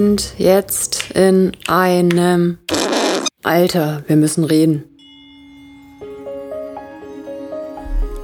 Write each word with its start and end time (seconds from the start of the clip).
sind 0.00 0.32
jetzt 0.38 1.10
in 1.10 1.52
einem 1.68 2.56
Alter. 3.42 4.02
Wir 4.06 4.16
müssen 4.16 4.44
reden. 4.44 4.84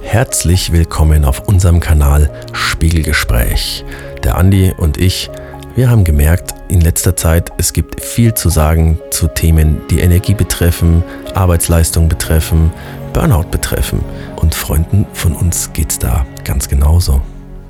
Herzlich 0.01 0.71
willkommen 0.71 1.23
auf 1.23 1.47
unserem 1.47 1.79
Kanal 1.79 2.33
Spiegelgespräch. 2.51 3.85
Der 4.23 4.39
Andi 4.39 4.73
und 4.75 4.97
ich, 4.97 5.29
wir 5.75 5.91
haben 5.91 6.03
gemerkt 6.03 6.55
in 6.67 6.81
letzter 6.81 7.15
Zeit, 7.15 7.51
es 7.59 7.73
gibt 7.73 8.01
viel 8.01 8.33
zu 8.33 8.49
sagen 8.49 8.97
zu 9.11 9.27
Themen, 9.27 9.79
die 9.91 9.99
Energie 9.99 10.33
betreffen, 10.33 11.03
Arbeitsleistung 11.35 12.09
betreffen, 12.09 12.73
Burnout 13.13 13.51
betreffen. 13.51 14.03
Und 14.37 14.55
Freunden 14.55 15.05
von 15.13 15.33
uns 15.33 15.71
geht's 15.73 15.99
da 15.99 16.25
ganz 16.43 16.69
genauso. 16.69 17.21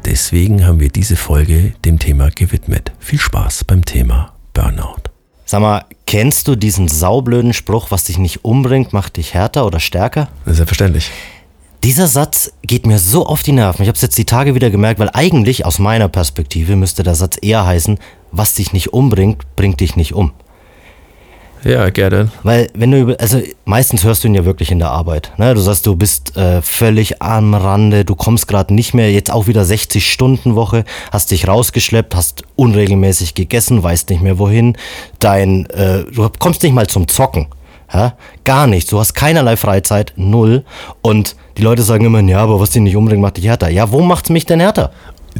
Deswegen 0.07 0.65
haben 0.65 0.79
wir 0.79 0.87
diese 0.87 1.17
Folge 1.17 1.73
dem 1.83 1.99
Thema 1.99 2.29
gewidmet. 2.29 2.93
Viel 2.97 3.19
Spaß 3.19 3.65
beim 3.65 3.83
Thema 3.83 4.31
Burnout. 4.53 5.01
Sag 5.45 5.59
mal, 5.59 5.83
kennst 6.05 6.47
du 6.47 6.55
diesen 6.55 6.87
saublöden 6.87 7.51
Spruch, 7.51 7.91
was 7.91 8.05
dich 8.05 8.17
nicht 8.17 8.45
umbringt, 8.45 8.93
macht 8.93 9.17
dich 9.17 9.33
härter 9.33 9.65
oder 9.65 9.81
stärker? 9.81 10.29
Selbstverständlich. 10.45 11.11
Dieser 11.83 12.07
Satz 12.07 12.53
geht 12.61 12.85
mir 12.85 12.99
so 12.99 13.25
auf 13.25 13.43
die 13.43 13.51
Nerven. 13.51 13.81
Ich 13.81 13.89
habe 13.89 13.97
es 13.97 14.01
jetzt 14.01 14.17
die 14.17 14.23
Tage 14.23 14.55
wieder 14.55 14.69
gemerkt, 14.69 15.01
weil 15.01 15.09
eigentlich 15.11 15.65
aus 15.65 15.77
meiner 15.77 16.07
Perspektive 16.07 16.77
müsste 16.77 17.03
der 17.03 17.15
Satz 17.15 17.35
eher 17.41 17.65
heißen, 17.65 17.99
was 18.31 18.55
dich 18.55 18.71
nicht 18.71 18.93
umbringt, 18.93 19.43
bringt 19.57 19.81
dich 19.81 19.97
nicht 19.97 20.13
um. 20.13 20.31
Ja, 21.63 21.89
gerne. 21.89 22.29
Weil 22.43 22.69
wenn 22.73 22.91
du 22.91 23.19
also 23.19 23.41
meistens 23.65 24.03
hörst 24.03 24.23
du 24.23 24.27
ihn 24.27 24.35
ja 24.35 24.45
wirklich 24.45 24.71
in 24.71 24.79
der 24.79 24.91
Arbeit. 24.91 25.31
Ne? 25.37 25.53
Du 25.53 25.61
sagst, 25.61 25.85
du 25.85 25.95
bist 25.95 26.37
äh, 26.37 26.61
völlig 26.61 27.21
am 27.21 27.53
Rande, 27.53 28.05
du 28.05 28.15
kommst 28.15 28.47
gerade 28.47 28.73
nicht 28.73 28.93
mehr, 28.93 29.11
jetzt 29.11 29.31
auch 29.31 29.47
wieder 29.47 29.65
60 29.65 30.11
Stunden 30.11 30.55
Woche, 30.55 30.85
hast 31.11 31.31
dich 31.31 31.47
rausgeschleppt, 31.47 32.15
hast 32.15 32.43
unregelmäßig 32.55 33.33
gegessen, 33.33 33.83
weißt 33.83 34.09
nicht 34.09 34.21
mehr 34.21 34.39
wohin, 34.39 34.77
dein, 35.19 35.65
äh, 35.71 36.03
du 36.03 36.29
kommst 36.39 36.63
nicht 36.63 36.73
mal 36.73 36.87
zum 36.87 37.07
Zocken. 37.07 37.47
Ja? 37.93 38.13
Gar 38.43 38.67
nichts. 38.67 38.89
Du 38.89 38.99
hast 38.99 39.13
keinerlei 39.13 39.57
Freizeit, 39.57 40.13
null. 40.15 40.63
Und 41.01 41.35
die 41.57 41.61
Leute 41.63 41.81
sagen 41.81 42.05
immer, 42.05 42.21
ja, 42.21 42.39
aber 42.39 42.59
was 42.59 42.71
dich 42.71 42.81
nicht 42.81 42.95
umbringt, 42.95 43.21
macht 43.21 43.37
dich 43.37 43.45
härter. 43.45 43.69
Ja, 43.69 43.91
wo 43.91 44.01
macht's 44.01 44.29
mich 44.29 44.45
denn 44.45 44.59
härter? 44.59 44.91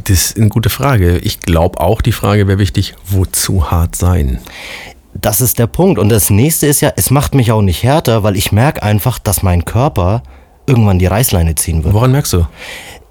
Das 0.03 0.09
ist 0.09 0.37
eine 0.37 0.49
gute 0.49 0.69
Frage. 0.69 1.17
Ich 1.19 1.39
glaube 1.39 1.79
auch, 1.79 2.01
die 2.01 2.11
Frage 2.11 2.47
wäre 2.47 2.59
wichtig, 2.59 2.93
wozu 3.05 3.71
hart 3.71 3.95
sein? 3.95 4.39
Das 5.21 5.41
ist 5.41 5.59
der 5.59 5.67
Punkt. 5.67 5.99
Und 5.99 6.09
das 6.09 6.29
nächste 6.29 6.67
ist 6.67 6.81
ja, 6.81 6.91
es 6.95 7.09
macht 7.11 7.33
mich 7.35 7.51
auch 7.51 7.61
nicht 7.61 7.83
härter, 7.83 8.23
weil 8.23 8.35
ich 8.35 8.51
merke 8.51 8.83
einfach, 8.83 9.19
dass 9.19 9.43
mein 9.43 9.65
Körper 9.65 10.21
irgendwann 10.65 10.99
die 10.99 11.05
Reißleine 11.05 11.55
ziehen 11.55 11.83
wird. 11.83 11.93
Woran 11.93 12.11
merkst 12.11 12.33
du? 12.33 12.45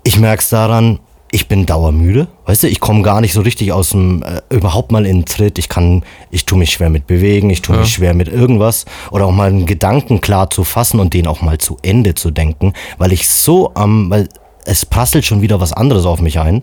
Ich 0.04 0.18
merke 0.18 0.42
es 0.42 0.48
daran, 0.48 1.00
ich 1.32 1.48
bin 1.48 1.66
dauermüde. 1.66 2.28
Weißt 2.44 2.62
du, 2.62 2.68
ich 2.68 2.80
komme 2.80 3.02
gar 3.02 3.20
nicht 3.20 3.32
so 3.32 3.40
richtig 3.40 3.72
aus 3.72 3.90
dem, 3.90 4.22
äh, 4.22 4.40
überhaupt 4.54 4.92
mal 4.92 5.04
in 5.06 5.20
den 5.20 5.24
Tritt. 5.24 5.58
Ich 5.58 5.68
kann, 5.68 6.04
ich 6.30 6.46
tue 6.46 6.58
mich 6.58 6.70
schwer 6.70 6.90
mit 6.90 7.06
bewegen, 7.06 7.50
ich 7.50 7.62
tue 7.62 7.74
Ja. 7.74 7.80
mich 7.82 7.92
schwer 7.92 8.14
mit 8.14 8.28
irgendwas. 8.28 8.84
Oder 9.10 9.27
auch 9.27 9.32
mal 9.32 9.48
einen 9.48 9.66
Gedanken 9.66 10.20
klar 10.20 10.50
zu 10.50 10.62
fassen 10.64 11.00
und 11.00 11.12
den 11.14 11.27
auch 11.27 11.42
mal 11.42 11.58
zu 11.58 11.77
Ende 11.82 12.14
zu 12.14 12.30
denken, 12.30 12.72
weil 12.98 13.12
ich 13.12 13.28
so 13.28 13.72
am, 13.74 14.10
weil 14.10 14.28
es 14.64 14.86
prasselt 14.86 15.24
schon 15.24 15.42
wieder 15.42 15.60
was 15.60 15.72
anderes 15.72 16.06
auf 16.06 16.20
mich 16.20 16.38
ein. 16.38 16.62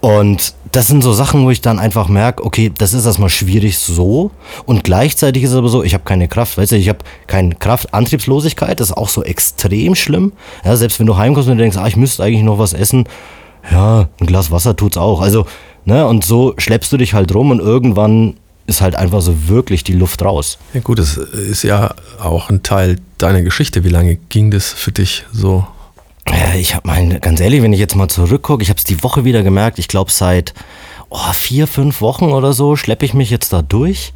Und 0.00 0.54
das 0.72 0.86
sind 0.86 1.02
so 1.02 1.12
Sachen, 1.12 1.44
wo 1.44 1.50
ich 1.50 1.60
dann 1.60 1.78
einfach 1.78 2.08
merke, 2.08 2.44
okay, 2.44 2.72
das 2.76 2.94
ist 2.94 3.04
erstmal 3.04 3.28
schwierig 3.28 3.78
so. 3.78 4.30
Und 4.64 4.84
gleichzeitig 4.84 5.42
ist 5.42 5.50
es 5.50 5.56
aber 5.56 5.68
so, 5.68 5.84
ich 5.84 5.92
habe 5.92 6.04
keine 6.04 6.28
Kraft. 6.28 6.56
Weißt 6.56 6.72
du, 6.72 6.76
ich 6.76 6.88
habe 6.88 7.00
keine 7.26 7.54
Kraft. 7.54 7.92
Antriebslosigkeit 7.92 8.80
ist 8.80 8.96
auch 8.96 9.10
so 9.10 9.22
extrem 9.22 9.94
schlimm. 9.94 10.32
Ja, 10.64 10.74
selbst 10.76 10.98
wenn 10.98 11.06
du 11.06 11.18
heimkommst 11.18 11.50
und 11.50 11.58
denkst, 11.58 11.76
ah, 11.76 11.86
ich 11.86 11.96
müsste 11.96 12.24
eigentlich 12.24 12.42
noch 12.42 12.58
was 12.58 12.72
essen. 12.72 13.04
Ja, 13.70 14.08
ein 14.18 14.26
Glas 14.26 14.50
Wasser 14.50 14.74
tut's 14.74 14.96
auch. 14.96 15.20
Also, 15.20 15.44
ne, 15.84 16.06
und 16.06 16.24
so 16.24 16.54
schleppst 16.56 16.90
du 16.90 16.96
dich 16.96 17.12
halt 17.12 17.34
rum 17.34 17.50
und 17.50 17.60
irgendwann 17.60 18.34
ist 18.66 18.80
halt 18.80 18.96
einfach 18.96 19.20
so 19.20 19.48
wirklich 19.48 19.84
die 19.84 19.92
Luft 19.92 20.22
raus. 20.22 20.56
Ja 20.72 20.80
gut, 20.80 20.98
das 20.98 21.18
ist 21.18 21.64
ja 21.64 21.94
auch 22.18 22.48
ein 22.48 22.62
Teil 22.62 22.98
deiner 23.18 23.42
Geschichte. 23.42 23.84
Wie 23.84 23.90
lange 23.90 24.16
ging 24.30 24.50
das 24.50 24.72
für 24.72 24.92
dich 24.92 25.26
so? 25.32 25.66
Ja, 26.28 26.54
ich 26.54 26.74
habe 26.74 26.86
mal, 26.86 27.20
ganz 27.20 27.40
ehrlich, 27.40 27.62
wenn 27.62 27.72
ich 27.72 27.80
jetzt 27.80 27.96
mal 27.96 28.08
zurückgucke, 28.08 28.62
ich 28.62 28.68
habe 28.68 28.78
es 28.78 28.84
die 28.84 29.02
Woche 29.02 29.24
wieder 29.24 29.42
gemerkt, 29.42 29.78
ich 29.78 29.88
glaube 29.88 30.10
seit 30.10 30.54
oh, 31.10 31.32
vier, 31.32 31.66
fünf 31.66 32.00
Wochen 32.00 32.26
oder 32.26 32.52
so 32.52 32.76
schleppe 32.76 33.04
ich 33.04 33.14
mich 33.14 33.30
jetzt 33.30 33.52
da 33.52 33.62
durch. 33.62 34.12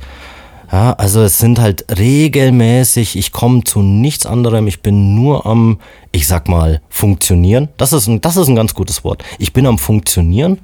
Ja, 0.71 0.93
also 0.95 1.23
es 1.23 1.39
sind 1.39 1.61
halt 1.61 1.85
regelmäßig, 1.99 3.17
ich 3.17 3.33
komme 3.33 3.63
zu 3.65 3.81
nichts 3.81 4.27
anderem, 4.27 4.67
ich 4.67 4.81
bin 4.83 5.15
nur 5.15 5.47
am, 5.47 5.79
ich 6.13 6.27
sag 6.27 6.49
mal, 6.49 6.81
funktionieren. 6.89 7.69
Das 7.77 7.93
ist 7.93 8.09
ein, 8.09 8.21
das 8.21 8.37
ist 8.37 8.49
ein 8.49 8.57
ganz 8.57 8.75
gutes 8.75 9.05
Wort. 9.05 9.23
Ich 9.39 9.53
bin 9.53 9.67
am 9.67 9.79
funktionieren, 9.79 10.59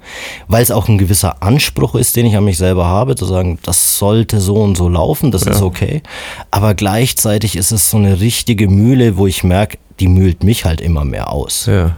weil 0.48 0.62
es 0.62 0.70
auch 0.70 0.88
ein 0.88 0.98
gewisser 0.98 1.42
Anspruch 1.42 1.94
ist, 1.94 2.16
den 2.16 2.26
ich 2.26 2.36
an 2.36 2.44
mich 2.44 2.58
selber 2.58 2.86
habe, 2.86 3.14
zu 3.14 3.24
sagen, 3.24 3.58
das 3.62 3.98
sollte 3.98 4.40
so 4.40 4.56
und 4.56 4.76
so 4.76 4.88
laufen, 4.88 5.30
das 5.30 5.42
ist 5.42 5.62
okay. 5.62 6.02
Aber 6.50 6.74
gleichzeitig 6.74 7.56
ist 7.56 7.70
es 7.70 7.90
so 7.90 7.96
eine 7.96 8.20
richtige 8.20 8.69
Mühle, 8.69 9.16
wo 9.16 9.26
ich 9.26 9.44
merke, 9.44 9.78
die 10.00 10.08
mühlt 10.08 10.42
mich 10.42 10.64
halt 10.64 10.80
immer 10.80 11.04
mehr 11.04 11.30
aus. 11.30 11.66
Ja. 11.66 11.96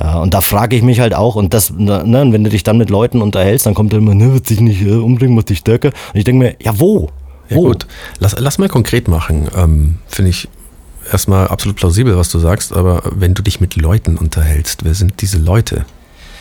Ja, 0.00 0.20
und 0.20 0.32
da 0.32 0.40
frage 0.40 0.76
ich 0.76 0.82
mich 0.82 1.00
halt 1.00 1.14
auch, 1.14 1.34
und 1.34 1.52
das, 1.54 1.70
ne, 1.70 2.02
wenn 2.04 2.44
du 2.44 2.50
dich 2.50 2.62
dann 2.62 2.78
mit 2.78 2.88
Leuten 2.88 3.20
unterhältst, 3.20 3.66
dann 3.66 3.74
kommt 3.74 3.92
immer, 3.92 4.14
ne, 4.14 4.32
wird 4.32 4.48
dich 4.48 4.60
nicht 4.60 4.82
äh, 4.82 4.94
umbringen, 4.94 5.36
wird 5.36 5.50
dich 5.50 5.58
stärker. 5.58 5.88
Und 5.88 6.18
ich 6.18 6.24
denke 6.24 6.44
mir, 6.44 6.56
ja, 6.62 6.78
wo? 6.78 7.10
Ja 7.48 7.56
wo? 7.56 7.62
gut, 7.62 7.86
lass, 8.20 8.38
lass 8.38 8.58
mal 8.58 8.68
konkret 8.68 9.08
machen. 9.08 9.48
Ähm, 9.56 9.98
Finde 10.06 10.30
ich 10.30 10.48
erstmal 11.10 11.48
absolut 11.48 11.76
plausibel, 11.76 12.16
was 12.16 12.30
du 12.30 12.38
sagst, 12.38 12.72
aber 12.72 13.02
wenn 13.10 13.34
du 13.34 13.42
dich 13.42 13.60
mit 13.60 13.76
Leuten 13.76 14.16
unterhältst, 14.16 14.84
wer 14.84 14.94
sind 14.94 15.20
diese 15.20 15.38
Leute? 15.38 15.84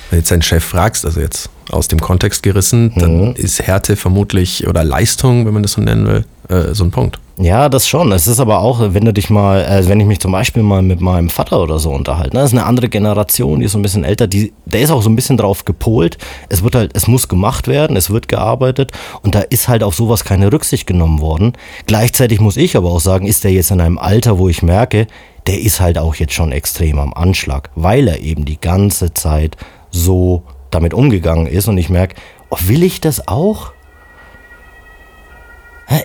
Wenn 0.09 0.17
du 0.17 0.21
jetzt 0.21 0.31
deinen 0.31 0.41
Chef 0.41 0.63
fragst, 0.63 1.05
also 1.05 1.19
jetzt 1.19 1.49
aus 1.71 1.87
dem 1.87 1.99
Kontext 1.99 2.43
gerissen, 2.43 2.93
dann 2.95 3.35
ist 3.35 3.61
Härte 3.61 3.95
vermutlich 3.95 4.67
oder 4.67 4.83
Leistung, 4.83 5.45
wenn 5.45 5.53
man 5.53 5.63
das 5.63 5.73
so 5.73 5.81
nennen 5.81 6.07
will, 6.07 6.25
äh, 6.49 6.73
so 6.73 6.85
ein 6.85 6.91
Punkt. 6.91 7.19
Ja, 7.39 7.69
das 7.69 7.87
schon. 7.87 8.11
Es 8.13 8.25
ist 8.25 8.39
aber 8.39 8.59
auch, 8.61 8.81
wenn 8.93 9.05
du 9.05 9.13
dich 9.13 9.29
mal, 9.29 9.61
äh, 9.61 9.87
wenn 9.87 9.99
ich 9.99 10.07
mich 10.07 10.19
zum 10.19 10.31
Beispiel 10.31 10.63
mal 10.63 10.81
mit 10.81 11.01
meinem 11.01 11.29
Vater 11.29 11.61
oder 11.61 11.77
so 11.77 11.91
unterhalte, 11.91 12.35
ne, 12.35 12.41
das 12.41 12.51
ist 12.51 12.57
eine 12.57 12.65
andere 12.65 12.89
Generation, 12.89 13.59
die 13.59 13.65
ist 13.65 13.73
so 13.73 13.77
ein 13.77 13.83
bisschen 13.83 14.03
älter, 14.03 14.25
die, 14.25 14.53
der 14.65 14.81
ist 14.81 14.89
auch 14.89 15.03
so 15.03 15.09
ein 15.09 15.15
bisschen 15.15 15.37
drauf 15.37 15.63
gepolt. 15.63 16.17
Es 16.49 16.63
wird 16.63 16.73
halt, 16.73 16.91
es 16.95 17.07
muss 17.07 17.27
gemacht 17.27 17.67
werden, 17.67 17.95
es 17.95 18.09
wird 18.09 18.27
gearbeitet 18.27 18.91
und 19.21 19.35
da 19.35 19.41
ist 19.41 19.67
halt 19.67 19.83
auf 19.83 19.93
sowas 19.93 20.23
keine 20.23 20.51
Rücksicht 20.51 20.87
genommen 20.87 21.21
worden. 21.21 21.53
Gleichzeitig 21.85 22.39
muss 22.39 22.57
ich 22.57 22.75
aber 22.75 22.89
auch 22.89 23.01
sagen, 23.01 23.27
ist 23.27 23.43
der 23.43 23.51
jetzt 23.51 23.69
in 23.69 23.81
einem 23.81 23.99
Alter, 23.99 24.39
wo 24.39 24.49
ich 24.49 24.63
merke, 24.63 25.05
der 25.45 25.61
ist 25.61 25.79
halt 25.79 25.97
auch 25.99 26.15
jetzt 26.15 26.33
schon 26.33 26.51
extrem 26.51 26.97
am 26.97 27.13
Anschlag, 27.13 27.69
weil 27.75 28.07
er 28.07 28.19
eben 28.19 28.45
die 28.45 28.59
ganze 28.59 29.13
Zeit 29.13 29.57
so 29.91 30.43
damit 30.71 30.93
umgegangen 30.93 31.47
ist 31.47 31.67
und 31.67 31.77
ich 31.77 31.89
merke, 31.89 32.15
oh, 32.49 32.57
will 32.65 32.83
ich 32.83 33.01
das 33.01 33.27
auch? 33.27 33.71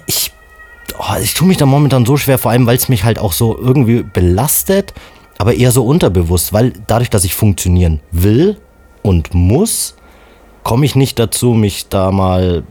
Ich, 0.06 0.32
oh, 0.98 1.16
ich 1.20 1.34
tue 1.34 1.48
mich 1.48 1.56
da 1.56 1.66
momentan 1.66 2.06
so 2.06 2.16
schwer, 2.16 2.38
vor 2.38 2.50
allem 2.50 2.66
weil 2.66 2.76
es 2.76 2.88
mich 2.88 3.04
halt 3.04 3.18
auch 3.18 3.32
so 3.32 3.58
irgendwie 3.58 4.02
belastet, 4.02 4.94
aber 5.38 5.54
eher 5.54 5.72
so 5.72 5.84
unterbewusst, 5.84 6.52
weil 6.52 6.72
dadurch, 6.86 7.10
dass 7.10 7.24
ich 7.24 7.34
funktionieren 7.34 8.00
will 8.12 8.58
und 9.02 9.34
muss, 9.34 9.96
komme 10.62 10.86
ich 10.86 10.94
nicht 10.94 11.18
dazu, 11.18 11.54
mich 11.54 11.88
da 11.88 12.12
mal 12.12 12.62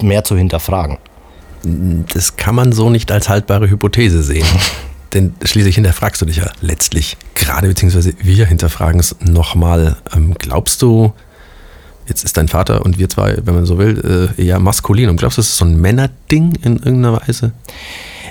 mehr 0.00 0.24
zu 0.24 0.36
hinterfragen. 0.36 0.98
Das 2.14 2.36
kann 2.36 2.54
man 2.54 2.72
so 2.72 2.90
nicht 2.90 3.10
als 3.10 3.28
haltbare 3.28 3.68
Hypothese 3.68 4.22
sehen. 4.22 4.46
Denn 5.14 5.34
schließlich 5.44 5.76
hinterfragst 5.76 6.20
du 6.20 6.26
dich 6.26 6.36
ja 6.36 6.50
letztlich 6.60 7.16
gerade, 7.34 7.68
beziehungsweise 7.68 8.12
wir 8.20 8.46
hinterfragen 8.46 9.00
es 9.00 9.16
nochmal. 9.20 9.96
Ähm, 10.14 10.34
glaubst 10.38 10.82
du, 10.82 11.12
jetzt 12.06 12.24
ist 12.24 12.36
dein 12.36 12.48
Vater 12.48 12.84
und 12.84 12.98
wir 12.98 13.08
zwei, 13.08 13.36
wenn 13.42 13.54
man 13.54 13.66
so 13.66 13.78
will, 13.78 14.32
äh, 14.38 14.42
eher 14.42 14.58
maskulin 14.58 15.08
und 15.08 15.16
glaubst 15.16 15.38
du, 15.38 15.40
das 15.42 15.50
ist 15.50 15.58
so 15.58 15.64
ein 15.64 15.80
Männerding 15.80 16.56
in 16.62 16.76
irgendeiner 16.76 17.20
Weise? 17.20 17.52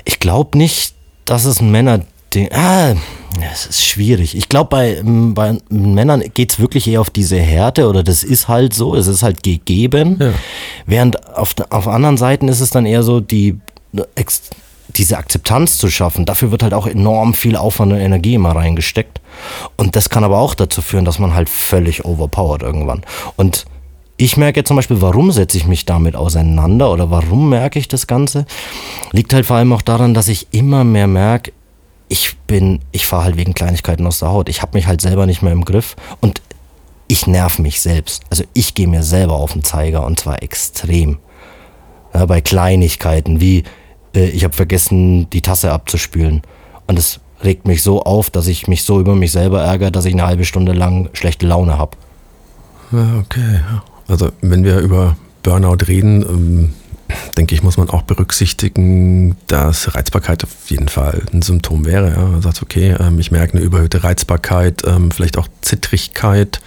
Ich 0.04 0.19
glaube 0.19 0.57
nicht, 0.57 0.94
dass 1.25 1.45
es 1.45 1.62
ein 1.62 1.72
Männerding. 1.72 2.50
Ah, 2.51 2.94
es 3.51 3.66
ist 3.66 3.86
schwierig. 3.86 4.36
Ich 4.36 4.50
glaube, 4.50 4.69
bei, 4.69 5.01
bei 5.04 5.57
Männern 5.69 6.21
geht 6.33 6.51
es 6.51 6.60
wirklich 6.60 6.88
eher 6.88 7.01
auf 7.01 7.10
diese 7.10 7.38
Härte 7.38 7.88
oder 7.88 8.04
das 8.04 8.24
ist 8.24 8.48
halt 8.48 8.74
so, 8.74 8.95
es 8.95 9.07
ist 9.07 9.24
halt 9.24 9.42
gegeben. 9.44 10.18
Ja. 10.19 10.33
Während 10.86 11.25
auf, 11.36 11.56
auf 11.69 11.88
anderen 11.88 12.18
Seiten 12.18 12.50
ist 12.50 12.60
es 12.60 12.69
dann 12.69 12.86
eher 12.86 13.04
so, 13.04 13.21
die, 13.21 13.57
ex- 14.16 14.50
diese 14.97 15.18
Akzeptanz 15.18 15.77
zu 15.77 15.89
schaffen. 15.89 16.25
Dafür 16.25 16.51
wird 16.51 16.63
halt 16.63 16.74
auch 16.74 16.88
enorm 16.88 17.33
viel 17.33 17.56
Aufwand 17.56 17.94
und 17.94 18.00
Energie 18.00 18.36
immer 18.36 18.56
reingesteckt. 18.56 19.21
Und 19.75 19.95
das 19.95 20.09
kann 20.09 20.24
aber 20.24 20.39
auch 20.39 20.56
dazu 20.56 20.81
führen, 20.81 21.06
dass 21.06 21.19
man 21.19 21.33
halt 21.33 21.50
völlig 21.50 22.06
overpowered 22.06 22.62
irgendwann. 22.62 23.03
Und 23.36 23.65
ich 24.18 24.38
merke 24.38 24.62
jetzt 24.62 24.69
zum 24.69 24.77
Beispiel, 24.77 25.01
warum 25.01 25.31
setze 25.31 25.57
ich 25.57 25.68
mich 25.68 25.86
damit 25.86 26.15
auseinander 26.15 26.92
oder 26.92 27.12
warum 27.12 27.50
merke 27.50 27.80
ich 27.80 27.88
das 27.88 28.07
Ganze? 28.07 28.45
Liegt 29.12 29.33
halt 29.33 29.45
vor 29.45 29.57
allem 29.57 29.74
auch 29.74 29.81
daran, 29.81 30.13
dass 30.13 30.30
ich 30.30 30.47
immer 30.51 30.83
mehr 30.83 31.07
merke, 31.07 31.51
ich 32.07 32.38
bin, 32.47 32.80
ich 32.92 33.06
fahre 33.07 33.25
halt 33.25 33.38
wegen 33.38 33.53
Kleinigkeiten 33.53 34.06
aus 34.07 34.19
der 34.19 34.30
Haut. 34.30 34.47
Ich 34.47 34.62
habe 34.62 34.77
mich 34.77 34.88
halt 34.88 35.01
selber 35.01 35.25
nicht 35.25 35.42
mehr 35.42 35.51
im 35.51 35.65
Griff 35.65 35.95
und 36.21 36.42
ich 37.07 37.27
nerv 37.27 37.59
mich 37.59 37.81
selbst. 37.81 38.24
Also 38.30 38.44
ich 38.53 38.74
gehe 38.74 38.88
mir 38.88 39.03
selber 39.03 39.33
auf 39.33 39.53
den 39.53 39.63
Zeiger 39.63 40.06
und 40.06 40.19
zwar 40.19 40.42
extrem. 40.42 41.18
Ja, 42.13 42.25
bei 42.25 42.42
Kleinigkeiten 42.42 43.42
wie 43.42 43.63
äh, 44.16 44.30
ich 44.30 44.44
habe 44.44 44.54
vergessen, 44.54 45.30
die 45.30 45.42
Tasse 45.42 45.72
abzuspülen. 45.72 46.42
Und 46.88 47.00
es 47.00 47.20
regt 47.44 47.68
mich 47.68 47.84
so 47.84 48.04
auf, 48.04 48.30
dass 48.30 48.48
ich 48.48 48.68
mich 48.68 48.84
so 48.84 49.00
über 49.00 49.16
mich 49.16 49.32
selber 49.32 49.62
ärgere, 49.62 49.92
dass 49.92 50.06
ich 50.06 50.14
eine 50.14 50.26
halbe 50.26 50.46
Stunde 50.46 50.74
lang 50.74 51.10
schlechte 51.14 51.46
Laune 51.46 51.78
habe. 51.78 51.98
Ja, 52.92 53.18
okay. 53.20 53.60
Also 54.08 54.32
wenn 54.42 54.64
wir 54.64 54.80
über 54.80 55.18
Burnout 55.44 55.86
reden, 55.88 56.24
ähm, 56.24 56.74
denke 57.38 57.54
ich, 57.54 57.64
muss 57.64 57.78
man 57.78 57.90
auch 57.90 58.04
berücksichtigen, 58.04 59.36
dass 59.48 59.96
Reizbarkeit 59.96 60.44
auf 60.44 60.70
jeden 60.70 60.88
Fall 60.88 61.24
ein 61.34 61.42
Symptom 61.42 61.86
wäre. 61.86 62.12
Ja. 62.12 62.26
Man 62.26 62.42
sagt, 62.42 62.62
okay, 62.62 62.96
ähm, 63.00 63.20
ich 63.20 63.32
merke 63.32 63.58
eine 63.58 63.66
überhöhte 63.66 64.04
Reizbarkeit, 64.04 64.84
ähm, 64.86 65.12
vielleicht 65.12 65.38
auch 65.38 65.48
Zittrigkeit, 65.62 66.62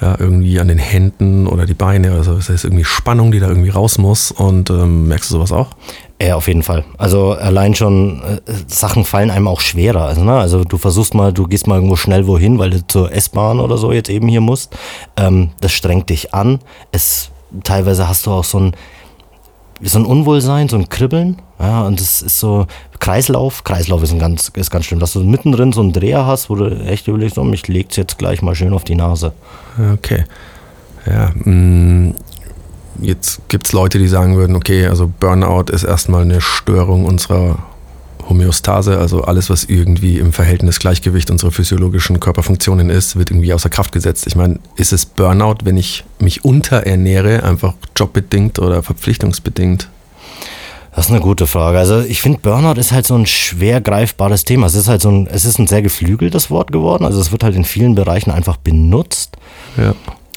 ja, 0.00 0.16
irgendwie 0.18 0.58
an 0.60 0.68
den 0.68 0.78
Händen 0.78 1.46
oder 1.46 1.66
die 1.66 1.74
Beine. 1.74 2.12
Also 2.12 2.36
es 2.36 2.48
ist 2.48 2.64
irgendwie 2.64 2.84
Spannung, 2.84 3.32
die 3.32 3.40
da 3.40 3.48
irgendwie 3.48 3.68
raus 3.70 3.98
muss. 3.98 4.30
Und 4.30 4.70
ähm, 4.70 5.08
merkst 5.08 5.30
du 5.30 5.34
sowas 5.34 5.52
auch? 5.52 5.76
Ja, 6.20 6.36
auf 6.36 6.48
jeden 6.48 6.62
Fall. 6.62 6.84
Also 6.98 7.32
allein 7.32 7.74
schon 7.74 8.22
äh, 8.22 8.52
Sachen 8.66 9.04
fallen 9.04 9.30
einem 9.30 9.48
auch 9.48 9.60
schwerer. 9.60 10.02
Also, 10.02 10.22
ne? 10.22 10.34
also 10.34 10.64
du 10.64 10.76
versuchst 10.76 11.14
mal, 11.14 11.32
du 11.32 11.46
gehst 11.46 11.66
mal 11.66 11.76
irgendwo 11.76 11.96
schnell 11.96 12.26
wohin, 12.26 12.58
weil 12.58 12.70
du 12.70 12.86
zur 12.86 13.10
S-Bahn 13.12 13.58
oder 13.58 13.78
so 13.78 13.90
jetzt 13.90 14.10
eben 14.10 14.28
hier 14.28 14.42
musst. 14.42 14.76
Ähm, 15.16 15.50
das 15.60 15.72
strengt 15.72 16.10
dich 16.10 16.34
an. 16.34 16.58
Es 16.92 17.30
teilweise 17.64 18.06
hast 18.06 18.26
du 18.26 18.32
auch 18.32 18.44
so 18.44 18.60
ein 18.60 18.76
so 19.82 19.98
ein 19.98 20.04
Unwohlsein, 20.04 20.68
so 20.68 20.76
ein 20.76 20.90
Kribbeln. 20.90 21.40
Ja, 21.58 21.86
und 21.86 22.00
es 22.00 22.20
ist 22.20 22.38
so 22.38 22.66
Kreislauf. 22.98 23.64
Kreislauf 23.64 24.02
ist, 24.02 24.12
ein 24.12 24.18
ganz, 24.18 24.50
ist 24.54 24.70
ganz 24.70 24.84
schlimm, 24.84 25.00
dass 25.00 25.14
du 25.14 25.20
mittendrin 25.20 25.72
so 25.72 25.80
einen 25.80 25.94
Dreher 25.94 26.26
hast, 26.26 26.50
wo 26.50 26.54
du 26.54 26.66
echt 26.84 27.08
überlegst, 27.08 27.38
oh, 27.38 27.50
ich 27.52 27.66
leg's 27.66 27.96
jetzt 27.96 28.18
gleich 28.18 28.42
mal 28.42 28.54
schön 28.54 28.74
auf 28.74 28.84
die 28.84 28.94
Nase. 28.94 29.32
Okay. 29.94 30.24
Ja, 31.06 31.32
mh, 31.34 31.50
mm, 31.50 32.14
jetzt 33.02 33.40
gibt 33.48 33.66
es 33.66 33.72
Leute, 33.72 33.98
die 33.98 34.08
sagen 34.08 34.36
würden, 34.36 34.56
okay, 34.56 34.86
also 34.86 35.10
Burnout 35.20 35.72
ist 35.72 35.84
erstmal 35.84 36.22
eine 36.22 36.40
Störung 36.40 37.04
unserer 37.04 37.58
Homöostase, 38.28 38.98
also 38.98 39.22
alles, 39.24 39.50
was 39.50 39.64
irgendwie 39.64 40.18
im 40.18 40.32
Verhältnis 40.32 40.78
Gleichgewicht 40.78 41.30
unserer 41.30 41.50
physiologischen 41.50 42.20
Körperfunktionen 42.20 42.88
ist, 42.88 43.16
wird 43.16 43.30
irgendwie 43.30 43.52
außer 43.52 43.68
Kraft 43.68 43.92
gesetzt. 43.92 44.26
Ich 44.26 44.36
meine, 44.36 44.60
ist 44.76 44.92
es 44.92 45.04
Burnout, 45.04 45.58
wenn 45.64 45.76
ich 45.76 46.04
mich 46.18 46.44
unterernähre, 46.44 47.42
einfach 47.42 47.74
jobbedingt 47.96 48.58
oder 48.58 48.82
verpflichtungsbedingt? 48.82 49.88
Das 50.94 51.06
ist 51.06 51.12
eine 51.12 51.20
gute 51.20 51.46
Frage. 51.46 51.78
Also 51.78 52.00
ich 52.00 52.20
finde, 52.22 52.40
Burnout 52.40 52.78
ist 52.78 52.92
halt 52.92 53.06
so 53.06 53.14
ein 53.14 53.26
schwer 53.26 53.80
greifbares 53.80 54.44
Thema. 54.44 54.66
Es 54.66 54.74
ist 54.74 54.88
halt 54.88 55.02
so 55.02 55.10
ein, 55.10 55.26
es 55.28 55.44
ist 55.44 55.58
ein 55.58 55.66
sehr 55.66 55.82
geflügeltes 55.82 56.50
Wort 56.50 56.72
geworden. 56.72 57.04
Also 57.04 57.20
es 57.20 57.32
wird 57.32 57.44
halt 57.44 57.54
in 57.54 57.64
vielen 57.64 57.94
Bereichen 57.94 58.30
einfach 58.30 58.56
benutzt. 58.56 59.36
Ja. 59.76 59.94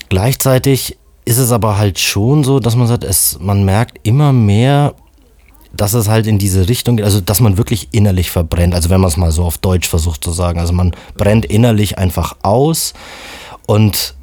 Gleichzeitig 0.08 0.96
ist 1.24 1.38
es 1.38 1.52
aber 1.52 1.78
halt 1.78 1.98
schon 1.98 2.44
so, 2.44 2.60
dass 2.60 2.76
man 2.76 2.86
sagt, 2.86 3.04
es, 3.04 3.38
man 3.40 3.64
merkt 3.64 3.98
immer 4.06 4.32
mehr, 4.32 4.94
dass 5.72 5.94
es 5.94 6.08
halt 6.08 6.26
in 6.26 6.38
diese 6.38 6.68
Richtung 6.68 6.96
geht, 6.96 7.04
also 7.04 7.20
dass 7.20 7.40
man 7.40 7.56
wirklich 7.56 7.88
innerlich 7.92 8.30
verbrennt. 8.30 8.74
Also 8.74 8.90
wenn 8.90 9.00
man 9.00 9.08
es 9.08 9.16
mal 9.16 9.32
so 9.32 9.44
auf 9.44 9.58
Deutsch 9.58 9.88
versucht 9.88 10.22
zu 10.22 10.32
sagen. 10.32 10.60
Also 10.60 10.72
man 10.72 10.94
brennt 11.16 11.44
innerlich 11.46 11.98
einfach 11.98 12.36
aus 12.42 12.94
und 13.66 14.14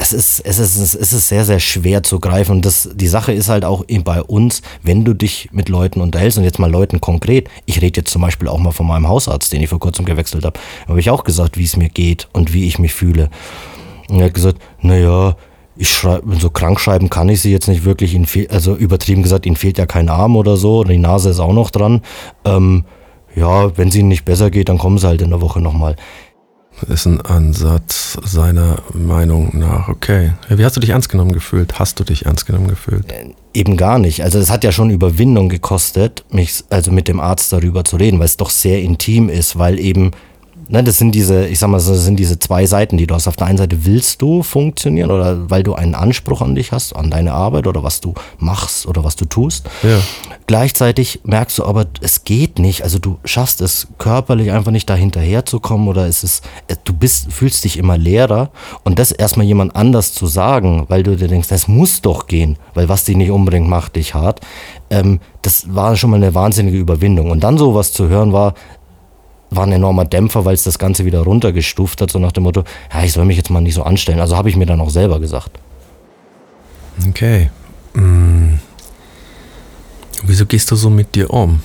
es 0.00 0.12
ist, 0.12 0.40
es 0.40 0.60
ist, 0.60 0.76
es 0.76 1.12
ist 1.12 1.28
sehr, 1.28 1.44
sehr 1.44 1.58
schwer 1.58 2.04
zu 2.04 2.20
greifen. 2.20 2.52
Und 2.52 2.64
das, 2.64 2.88
die 2.94 3.08
Sache 3.08 3.32
ist 3.32 3.48
halt 3.48 3.64
auch 3.64 3.84
bei 4.04 4.22
uns, 4.22 4.62
wenn 4.84 5.04
du 5.04 5.12
dich 5.12 5.48
mit 5.50 5.68
Leuten 5.68 6.00
unterhältst 6.00 6.38
und 6.38 6.44
jetzt 6.44 6.60
mal 6.60 6.70
Leuten 6.70 7.00
konkret, 7.00 7.48
ich 7.66 7.82
rede 7.82 8.00
jetzt 8.00 8.12
zum 8.12 8.22
Beispiel 8.22 8.46
auch 8.46 8.58
mal 8.58 8.70
von 8.70 8.86
meinem 8.86 9.08
Hausarzt, 9.08 9.52
den 9.52 9.60
ich 9.60 9.68
vor 9.68 9.80
kurzem 9.80 10.04
gewechselt 10.04 10.44
habe, 10.44 10.60
habe 10.86 11.00
ich 11.00 11.10
auch 11.10 11.24
gesagt, 11.24 11.58
wie 11.58 11.64
es 11.64 11.76
mir 11.76 11.88
geht 11.88 12.28
und 12.32 12.52
wie 12.52 12.68
ich 12.68 12.78
mich 12.78 12.94
fühle. 12.94 13.28
Und 14.08 14.20
er 14.20 14.26
hat 14.26 14.34
gesagt, 14.34 14.62
naja, 14.80 15.36
ich 15.78 15.90
schreibe, 15.90 16.36
so 16.36 16.50
krank 16.50 16.80
schreiben 16.80 17.08
kann 17.08 17.28
ich 17.28 17.40
sie 17.40 17.52
jetzt 17.52 17.68
nicht 17.68 17.84
wirklich. 17.84 18.14
Ihnen 18.14 18.26
fehl, 18.26 18.48
also 18.50 18.74
übertrieben 18.74 19.22
gesagt, 19.22 19.46
ihnen 19.46 19.56
fehlt 19.56 19.78
ja 19.78 19.86
kein 19.86 20.08
Arm 20.08 20.36
oder 20.36 20.56
so, 20.56 20.82
die 20.84 20.98
Nase 20.98 21.30
ist 21.30 21.40
auch 21.40 21.52
noch 21.52 21.70
dran. 21.70 22.02
Ähm, 22.44 22.84
ja, 23.34 23.76
wenn 23.76 23.88
es 23.88 23.94
ihnen 23.94 24.08
nicht 24.08 24.24
besser 24.24 24.50
geht, 24.50 24.68
dann 24.68 24.78
kommen 24.78 24.98
sie 24.98 25.06
halt 25.06 25.22
in 25.22 25.30
der 25.30 25.40
Woche 25.40 25.60
nochmal. 25.60 25.94
Ist 26.88 27.06
ein 27.06 27.20
Ansatz 27.20 28.18
seiner 28.24 28.82
Meinung 28.92 29.56
nach. 29.58 29.88
Okay. 29.88 30.32
Wie 30.48 30.64
hast 30.64 30.76
du 30.76 30.80
dich 30.80 30.90
ernst 30.90 31.08
genommen 31.08 31.32
gefühlt? 31.32 31.78
Hast 31.78 31.98
du 31.98 32.04
dich 32.04 32.26
ernst 32.26 32.46
genommen 32.46 32.68
gefühlt? 32.68 33.10
Äh, 33.10 33.34
eben 33.52 33.76
gar 33.76 33.98
nicht. 33.98 34.22
Also 34.22 34.38
es 34.38 34.50
hat 34.50 34.64
ja 34.64 34.72
schon 34.72 34.90
Überwindung 34.90 35.48
gekostet, 35.48 36.24
mich 36.30 36.64
also 36.70 36.92
mit 36.92 37.08
dem 37.08 37.20
Arzt 37.20 37.52
darüber 37.52 37.84
zu 37.84 37.96
reden, 37.96 38.18
weil 38.18 38.26
es 38.26 38.36
doch 38.36 38.50
sehr 38.50 38.80
intim 38.80 39.28
ist, 39.28 39.58
weil 39.58 39.78
eben 39.78 40.12
ne, 40.68 40.84
das 40.84 40.98
sind 40.98 41.14
diese, 41.14 41.46
ich 41.46 41.58
sag 41.58 41.68
mal, 41.68 41.78
das 41.78 42.04
sind 42.04 42.18
diese 42.18 42.38
zwei 42.38 42.66
Seiten, 42.66 42.96
die 42.96 43.06
du 43.06 43.14
hast. 43.14 43.26
Auf 43.26 43.36
der 43.36 43.46
einen 43.46 43.58
Seite 43.58 43.84
willst 43.84 44.22
du 44.22 44.42
funktionieren 44.42 45.10
oder 45.10 45.50
weil 45.50 45.62
du 45.62 45.74
einen 45.74 45.94
Anspruch 45.94 46.42
an 46.42 46.54
dich 46.54 46.72
hast, 46.72 46.94
an 46.94 47.10
deine 47.10 47.32
Arbeit 47.32 47.66
oder 47.66 47.82
was 47.82 48.00
du 48.00 48.14
machst 48.38 48.86
oder 48.86 49.04
was 49.04 49.16
du 49.16 49.24
tust. 49.24 49.68
Ja. 49.82 49.98
Gleichzeitig 50.46 51.20
merkst 51.24 51.58
du 51.58 51.64
aber, 51.64 51.86
es 52.00 52.24
geht 52.24 52.58
nicht. 52.58 52.82
Also 52.82 52.98
du 52.98 53.18
schaffst 53.24 53.60
es 53.60 53.88
körperlich 53.98 54.52
einfach 54.52 54.72
nicht 54.72 54.88
da 54.88 54.94
hinterher 54.94 55.44
zu 55.44 55.60
kommen 55.60 55.88
oder 55.88 56.06
es 56.06 56.24
ist, 56.24 56.44
du 56.84 56.92
bist, 56.92 57.32
fühlst 57.32 57.64
dich 57.64 57.76
immer 57.76 57.98
leerer 57.98 58.50
und 58.84 58.98
das 58.98 59.12
erstmal 59.12 59.46
jemand 59.46 59.76
anders 59.76 60.12
zu 60.12 60.26
sagen, 60.26 60.84
weil 60.88 61.02
du 61.02 61.16
dir 61.16 61.28
denkst, 61.28 61.48
das 61.48 61.68
muss 61.68 62.00
doch 62.00 62.26
gehen, 62.26 62.56
weil 62.74 62.88
was 62.88 63.04
dich 63.04 63.16
nicht 63.16 63.30
umbringt, 63.30 63.68
macht 63.68 63.96
dich 63.96 64.14
hart. 64.14 64.40
Ähm, 64.90 65.20
das 65.42 65.74
war 65.74 65.96
schon 65.96 66.10
mal 66.10 66.16
eine 66.16 66.34
wahnsinnige 66.34 66.78
Überwindung. 66.78 67.30
Und 67.30 67.44
dann 67.44 67.58
sowas 67.58 67.92
zu 67.92 68.08
hören 68.08 68.32
war, 68.32 68.54
war 69.50 69.64
ein 69.64 69.72
enormer 69.72 70.04
Dämpfer, 70.04 70.44
weil 70.44 70.54
es 70.54 70.62
das 70.62 70.78
Ganze 70.78 71.04
wieder 71.04 71.20
runtergestuft 71.20 72.00
hat, 72.00 72.10
so 72.10 72.18
nach 72.18 72.32
dem 72.32 72.44
Motto, 72.44 72.64
ja, 72.92 73.04
ich 73.04 73.12
soll 73.12 73.24
mich 73.24 73.36
jetzt 73.36 73.50
mal 73.50 73.60
nicht 73.60 73.74
so 73.74 73.82
anstellen. 73.82 74.20
Also 74.20 74.36
habe 74.36 74.48
ich 74.48 74.56
mir 74.56 74.66
dann 74.66 74.80
auch 74.80 74.90
selber 74.90 75.20
gesagt. 75.20 75.58
Okay. 77.08 77.50
Hm. 77.94 78.58
Wieso 80.24 80.46
gehst 80.46 80.70
du 80.70 80.76
so 80.76 80.90
mit 80.90 81.14
dir 81.14 81.30
um? 81.30 81.62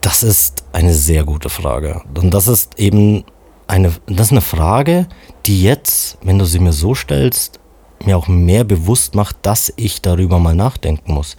Das 0.00 0.22
ist 0.22 0.64
eine 0.72 0.94
sehr 0.94 1.24
gute 1.24 1.48
Frage. 1.48 2.02
Und 2.16 2.32
das 2.32 2.46
ist 2.46 2.78
eben 2.78 3.24
eine, 3.66 3.92
das 4.06 4.26
ist 4.28 4.32
eine 4.32 4.40
Frage, 4.40 5.08
die 5.46 5.62
jetzt, 5.62 6.18
wenn 6.22 6.38
du 6.38 6.44
sie 6.44 6.60
mir 6.60 6.72
so 6.72 6.94
stellst, 6.94 7.58
mir 8.04 8.16
auch 8.16 8.28
mehr 8.28 8.64
bewusst 8.64 9.14
macht, 9.14 9.36
dass 9.42 9.72
ich 9.76 10.02
darüber 10.02 10.38
mal 10.38 10.54
nachdenken 10.54 11.12
muss. 11.14 11.36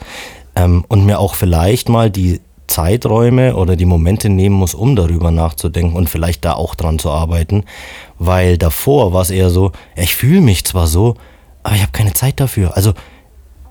Ähm, 0.55 0.83
und 0.87 1.05
mir 1.05 1.19
auch 1.19 1.35
vielleicht 1.35 1.87
mal 1.87 2.09
die 2.09 2.41
Zeiträume 2.67 3.55
oder 3.55 3.75
die 3.75 3.85
Momente 3.85 4.29
nehmen 4.29 4.55
muss, 4.55 4.73
um 4.73 4.95
darüber 4.95 5.31
nachzudenken 5.31 5.95
und 5.95 6.09
vielleicht 6.09 6.45
da 6.45 6.53
auch 6.53 6.75
dran 6.75 6.99
zu 6.99 7.09
arbeiten. 7.09 7.63
Weil 8.19 8.57
davor 8.57 9.13
war 9.13 9.21
es 9.21 9.29
eher 9.29 9.49
so, 9.49 9.71
ich 9.95 10.15
fühle 10.15 10.41
mich 10.41 10.65
zwar 10.65 10.87
so, 10.87 11.15
aber 11.63 11.75
ich 11.75 11.81
habe 11.81 11.91
keine 11.91 12.13
Zeit 12.13 12.39
dafür. 12.39 12.75
Also, 12.75 12.93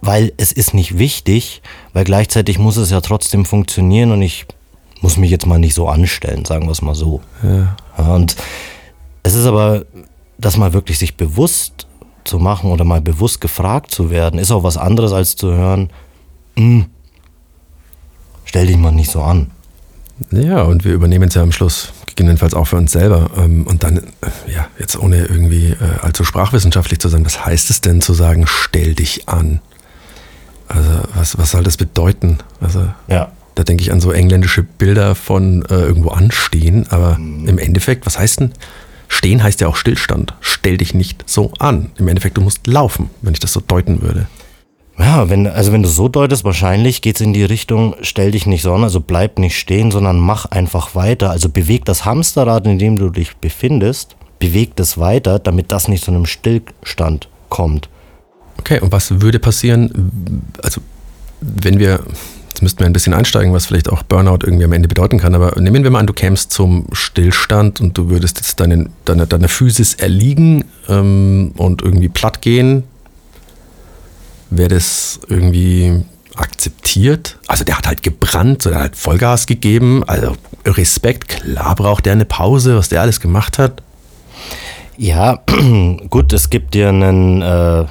weil 0.00 0.32
es 0.36 0.52
ist 0.52 0.74
nicht 0.74 0.98
wichtig, 0.98 1.62
weil 1.92 2.04
gleichzeitig 2.04 2.58
muss 2.58 2.76
es 2.76 2.90
ja 2.90 3.00
trotzdem 3.00 3.44
funktionieren 3.44 4.12
und 4.12 4.22
ich 4.22 4.46
muss 5.00 5.16
mich 5.16 5.30
jetzt 5.30 5.46
mal 5.46 5.58
nicht 5.58 5.74
so 5.74 5.88
anstellen, 5.88 6.44
sagen 6.44 6.66
wir 6.66 6.72
es 6.72 6.82
mal 6.82 6.94
so. 6.94 7.20
Ja. 7.42 7.76
Ja, 7.98 8.14
und 8.14 8.36
es 9.22 9.34
ist 9.34 9.46
aber, 9.46 9.84
das 10.38 10.56
mal 10.56 10.72
wirklich 10.72 10.98
sich 10.98 11.16
bewusst 11.16 11.86
zu 12.24 12.38
machen 12.38 12.70
oder 12.70 12.84
mal 12.84 13.00
bewusst 13.00 13.40
gefragt 13.40 13.90
zu 13.90 14.10
werden, 14.10 14.38
ist 14.38 14.50
auch 14.50 14.62
was 14.62 14.76
anderes 14.76 15.12
als 15.12 15.36
zu 15.36 15.52
hören, 15.52 15.90
hm, 16.56 16.86
stell 18.46 18.66
dich 18.66 18.78
mal 18.78 18.92
nicht 18.92 19.10
so 19.10 19.20
an. 19.20 19.50
Ja, 20.30 20.62
und 20.62 20.84
wir 20.84 20.94
übernehmen 20.94 21.28
es 21.28 21.34
ja 21.34 21.42
am 21.42 21.52
Schluss 21.52 21.92
gegebenenfalls 22.06 22.54
auch 22.54 22.64
für 22.64 22.76
uns 22.76 22.92
selber. 22.92 23.30
Ähm, 23.36 23.66
und 23.66 23.82
dann, 23.82 23.98
äh, 23.98 24.52
ja, 24.52 24.68
jetzt 24.78 24.98
ohne 24.98 25.26
irgendwie 25.26 25.72
äh, 25.72 25.98
allzu 26.00 26.24
sprachwissenschaftlich 26.24 26.98
zu 26.98 27.08
sein, 27.08 27.26
was 27.26 27.44
heißt 27.44 27.68
es 27.68 27.82
denn 27.82 28.00
zu 28.00 28.14
sagen, 28.14 28.46
stell 28.46 28.94
dich 28.94 29.28
an? 29.28 29.60
Also, 30.68 30.90
was, 31.14 31.38
was 31.38 31.50
soll 31.50 31.62
das 31.62 31.76
bedeuten? 31.76 32.38
Also, 32.60 32.88
ja. 33.08 33.30
da 33.54 33.62
denke 33.62 33.82
ich 33.82 33.92
an 33.92 34.00
so 34.00 34.10
engländische 34.10 34.62
Bilder 34.62 35.14
von 35.14 35.64
äh, 35.66 35.74
irgendwo 35.74 36.08
anstehen, 36.08 36.86
aber 36.88 37.18
mhm. 37.18 37.46
im 37.46 37.58
Endeffekt, 37.58 38.06
was 38.06 38.18
heißt 38.18 38.40
denn? 38.40 38.52
Stehen 39.08 39.42
heißt 39.42 39.60
ja 39.60 39.68
auch 39.68 39.76
Stillstand. 39.76 40.34
Stell 40.40 40.78
dich 40.78 40.94
nicht 40.94 41.28
so 41.28 41.52
an. 41.58 41.90
Im 41.96 42.08
Endeffekt, 42.08 42.38
du 42.38 42.40
musst 42.40 42.66
laufen, 42.66 43.10
wenn 43.22 43.34
ich 43.34 43.40
das 43.40 43.52
so 43.52 43.60
deuten 43.60 44.02
würde. 44.02 44.26
Ja, 44.98 45.28
wenn, 45.28 45.46
also 45.46 45.72
wenn 45.72 45.82
du 45.82 45.88
so 45.88 46.08
deutest, 46.08 46.44
wahrscheinlich 46.44 47.02
geht 47.02 47.16
es 47.16 47.20
in 47.20 47.34
die 47.34 47.44
Richtung, 47.44 47.94
stell 48.00 48.30
dich 48.30 48.46
nicht 48.46 48.62
so 48.62 48.72
an, 48.72 48.82
also 48.82 49.00
bleib 49.00 49.38
nicht 49.38 49.58
stehen, 49.58 49.90
sondern 49.90 50.18
mach 50.18 50.46
einfach 50.46 50.94
weiter. 50.94 51.30
Also 51.30 51.50
beweg 51.50 51.84
das 51.84 52.04
Hamsterrad, 52.04 52.66
in 52.66 52.78
dem 52.78 52.96
du 52.96 53.10
dich 53.10 53.36
befindest, 53.36 54.16
beweg 54.38 54.74
das 54.76 54.96
weiter, 54.96 55.38
damit 55.38 55.70
das 55.70 55.88
nicht 55.88 56.04
zu 56.04 56.12
einem 56.12 56.24
Stillstand 56.24 57.28
kommt. 57.50 57.90
Okay, 58.58 58.80
und 58.80 58.90
was 58.90 59.20
würde 59.20 59.38
passieren, 59.38 60.42
also 60.62 60.80
wenn 61.42 61.78
wir, 61.78 62.00
jetzt 62.48 62.62
müssten 62.62 62.80
wir 62.80 62.86
ein 62.86 62.94
bisschen 62.94 63.12
einsteigen, 63.12 63.52
was 63.52 63.66
vielleicht 63.66 63.90
auch 63.90 64.02
Burnout 64.02 64.38
irgendwie 64.44 64.64
am 64.64 64.72
Ende 64.72 64.88
bedeuten 64.88 65.18
kann, 65.18 65.34
aber 65.34 65.60
nehmen 65.60 65.84
wir 65.84 65.90
mal 65.90 65.98
an, 65.98 66.06
du 66.06 66.14
kämst 66.14 66.52
zum 66.52 66.86
Stillstand 66.92 67.82
und 67.82 67.98
du 67.98 68.08
würdest 68.08 68.38
jetzt 68.38 68.60
deine, 68.60 68.88
deine, 69.04 69.26
deine 69.26 69.48
Physis 69.48 69.92
erliegen 69.92 70.64
ähm, 70.88 71.52
und 71.58 71.82
irgendwie 71.82 72.08
platt 72.08 72.40
gehen, 72.40 72.84
wäre 74.50 74.68
das 74.68 75.20
irgendwie 75.28 76.04
akzeptiert. 76.36 77.38
Also 77.46 77.64
der 77.64 77.78
hat 77.78 77.86
halt 77.86 78.02
gebrannt, 78.02 78.62
so 78.62 78.70
der 78.70 78.80
hat 78.80 78.96
Vollgas 78.96 79.46
gegeben. 79.46 80.04
Also 80.04 80.36
Respekt, 80.64 81.28
klar 81.28 81.74
braucht 81.74 82.06
der 82.06 82.12
eine 82.12 82.24
Pause, 82.24 82.76
was 82.76 82.88
der 82.88 83.00
alles 83.00 83.20
gemacht 83.20 83.58
hat. 83.58 83.82
Ja, 84.98 85.40
gut, 86.10 86.32
es 86.32 86.50
gibt 86.50 86.74
dir 86.74 86.88
einen. 86.88 87.42
Äh, 87.42 87.84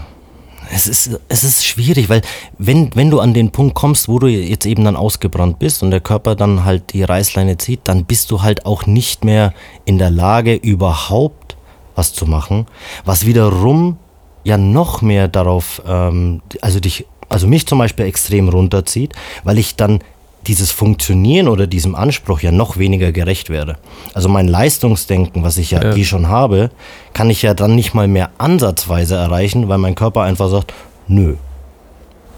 es, 0.71 0.87
ist, 0.87 1.19
es 1.29 1.43
ist 1.43 1.63
schwierig, 1.63 2.09
weil 2.09 2.21
wenn, 2.57 2.89
wenn 2.95 3.11
du 3.11 3.19
an 3.19 3.35
den 3.35 3.51
Punkt 3.51 3.75
kommst, 3.75 4.07
wo 4.07 4.17
du 4.17 4.27
jetzt 4.27 4.65
eben 4.65 4.83
dann 4.83 4.95
ausgebrannt 4.95 5.59
bist 5.59 5.83
und 5.83 5.91
der 5.91 6.01
Körper 6.01 6.35
dann 6.35 6.65
halt 6.65 6.93
die 6.93 7.03
Reißleine 7.03 7.57
zieht, 7.57 7.81
dann 7.83 8.05
bist 8.05 8.31
du 8.31 8.41
halt 8.41 8.65
auch 8.65 8.87
nicht 8.87 9.23
mehr 9.23 9.53
in 9.85 9.99
der 9.99 10.09
Lage, 10.09 10.55
überhaupt 10.55 11.55
was 11.93 12.13
zu 12.13 12.25
machen, 12.25 12.65
was 13.05 13.27
wiederum 13.27 13.97
ja 14.45 14.57
noch 14.57 15.01
mehr 15.01 15.27
darauf, 15.27 15.81
ähm, 15.85 16.41
also 16.61 16.79
dich, 16.79 17.05
also 17.27 17.47
mich 17.47 17.67
zum 17.67 17.79
Beispiel 17.79 18.05
extrem 18.05 18.47
runterzieht, 18.47 19.13
weil 19.43 19.57
ich 19.57 19.75
dann 19.75 19.99
dieses 20.47 20.71
Funktionieren 20.71 21.47
oder 21.47 21.65
diesem 21.65 21.95
Anspruch 21.95 22.41
ja 22.41 22.51
noch 22.51 22.77
weniger 22.77 23.11
gerecht 23.11 23.49
werde. 23.49 23.77
Also 24.13 24.29
mein 24.29 24.47
Leistungsdenken, 24.47 25.43
was 25.43 25.57
ich 25.57 25.71
ja, 25.71 25.81
ja, 25.81 25.95
eh 25.95 26.03
schon 26.03 26.29
habe, 26.29 26.69
kann 27.13 27.31
ich 27.31 27.41
ja 27.41 27.55
dann 27.55 27.75
nicht 27.75 27.95
mal 27.95 28.07
mehr 28.07 28.29
ansatzweise 28.37 29.15
erreichen, 29.15 29.67
weil 29.67 29.79
mein 29.79 29.95
Körper 29.95 30.21
einfach 30.21 30.49
sagt, 30.49 30.73
nö. 31.07 31.35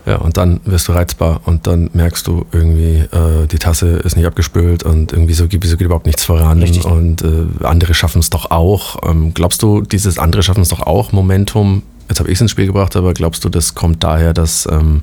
Ja, 0.06 0.20
und 0.20 0.38
dann 0.38 0.62
wirst 0.64 0.88
du 0.88 0.94
reizbar 0.94 1.42
und 1.44 1.68
dann 1.68 1.90
merkst 1.92 2.26
du 2.28 2.46
irgendwie, 2.54 3.00
äh, 3.12 3.46
die 3.52 3.60
Tasse 3.60 3.98
ist 3.98 4.16
nicht 4.16 4.26
abgespült 4.26 4.84
und 4.84 5.12
irgendwie 5.12 5.34
so 5.34 5.50
geht, 5.50 5.66
so 5.66 5.76
geht 5.76 5.86
überhaupt 5.86 6.06
nichts 6.06 6.24
voran 6.24 6.62
Richtig. 6.62 6.86
und 6.86 7.24
äh, 7.24 7.66
andere 7.66 7.94
schaffen 7.94 8.20
es 8.20 8.30
doch 8.30 8.50
auch. 8.50 9.00
Ähm, 9.06 9.34
glaubst 9.34 9.62
du, 9.62 9.82
dieses 9.82 10.18
andere 10.18 10.44
schaffen 10.44 10.62
es 10.62 10.70
doch 10.70 10.80
auch 10.80 11.12
Momentum, 11.12 11.84
jetzt 12.10 12.20
habe 12.20 12.30
ich 12.30 12.36
es 12.36 12.42
ins 12.42 12.52
Spiel 12.52 12.68
gebracht, 12.68 12.96
aber 12.96 13.14
glaubst 13.14 13.44
du, 13.44 13.50
das 13.50 13.76
kommt 13.76 14.04
daher, 14.04 14.34
dass 14.34 14.68
ähm, 14.72 15.02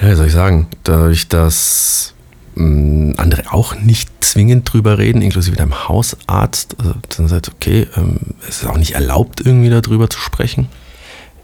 ja, 0.00 0.10
wie 0.10 0.14
soll 0.14 0.26
ich 0.26 0.32
sagen, 0.32 0.66
dadurch, 0.82 1.28
dass 1.28 2.14
mh, 2.54 2.64
hm, 2.64 3.14
andere 3.16 3.52
auch 3.52 3.74
nicht 3.76 4.10
zwingend 4.20 4.72
drüber 4.72 4.98
reden, 4.98 5.22
inklusive 5.22 5.56
deinem 5.56 5.88
Hausarzt, 5.88 6.76
also, 6.78 6.94
dann 7.16 7.28
sagt, 7.28 7.48
okay, 7.48 7.86
ähm, 7.96 8.18
es 8.48 8.62
ist 8.62 8.68
auch 8.68 8.76
nicht 8.76 8.92
erlaubt, 8.92 9.40
irgendwie 9.44 9.70
darüber 9.70 10.10
zu 10.10 10.18
sprechen. 10.18 10.68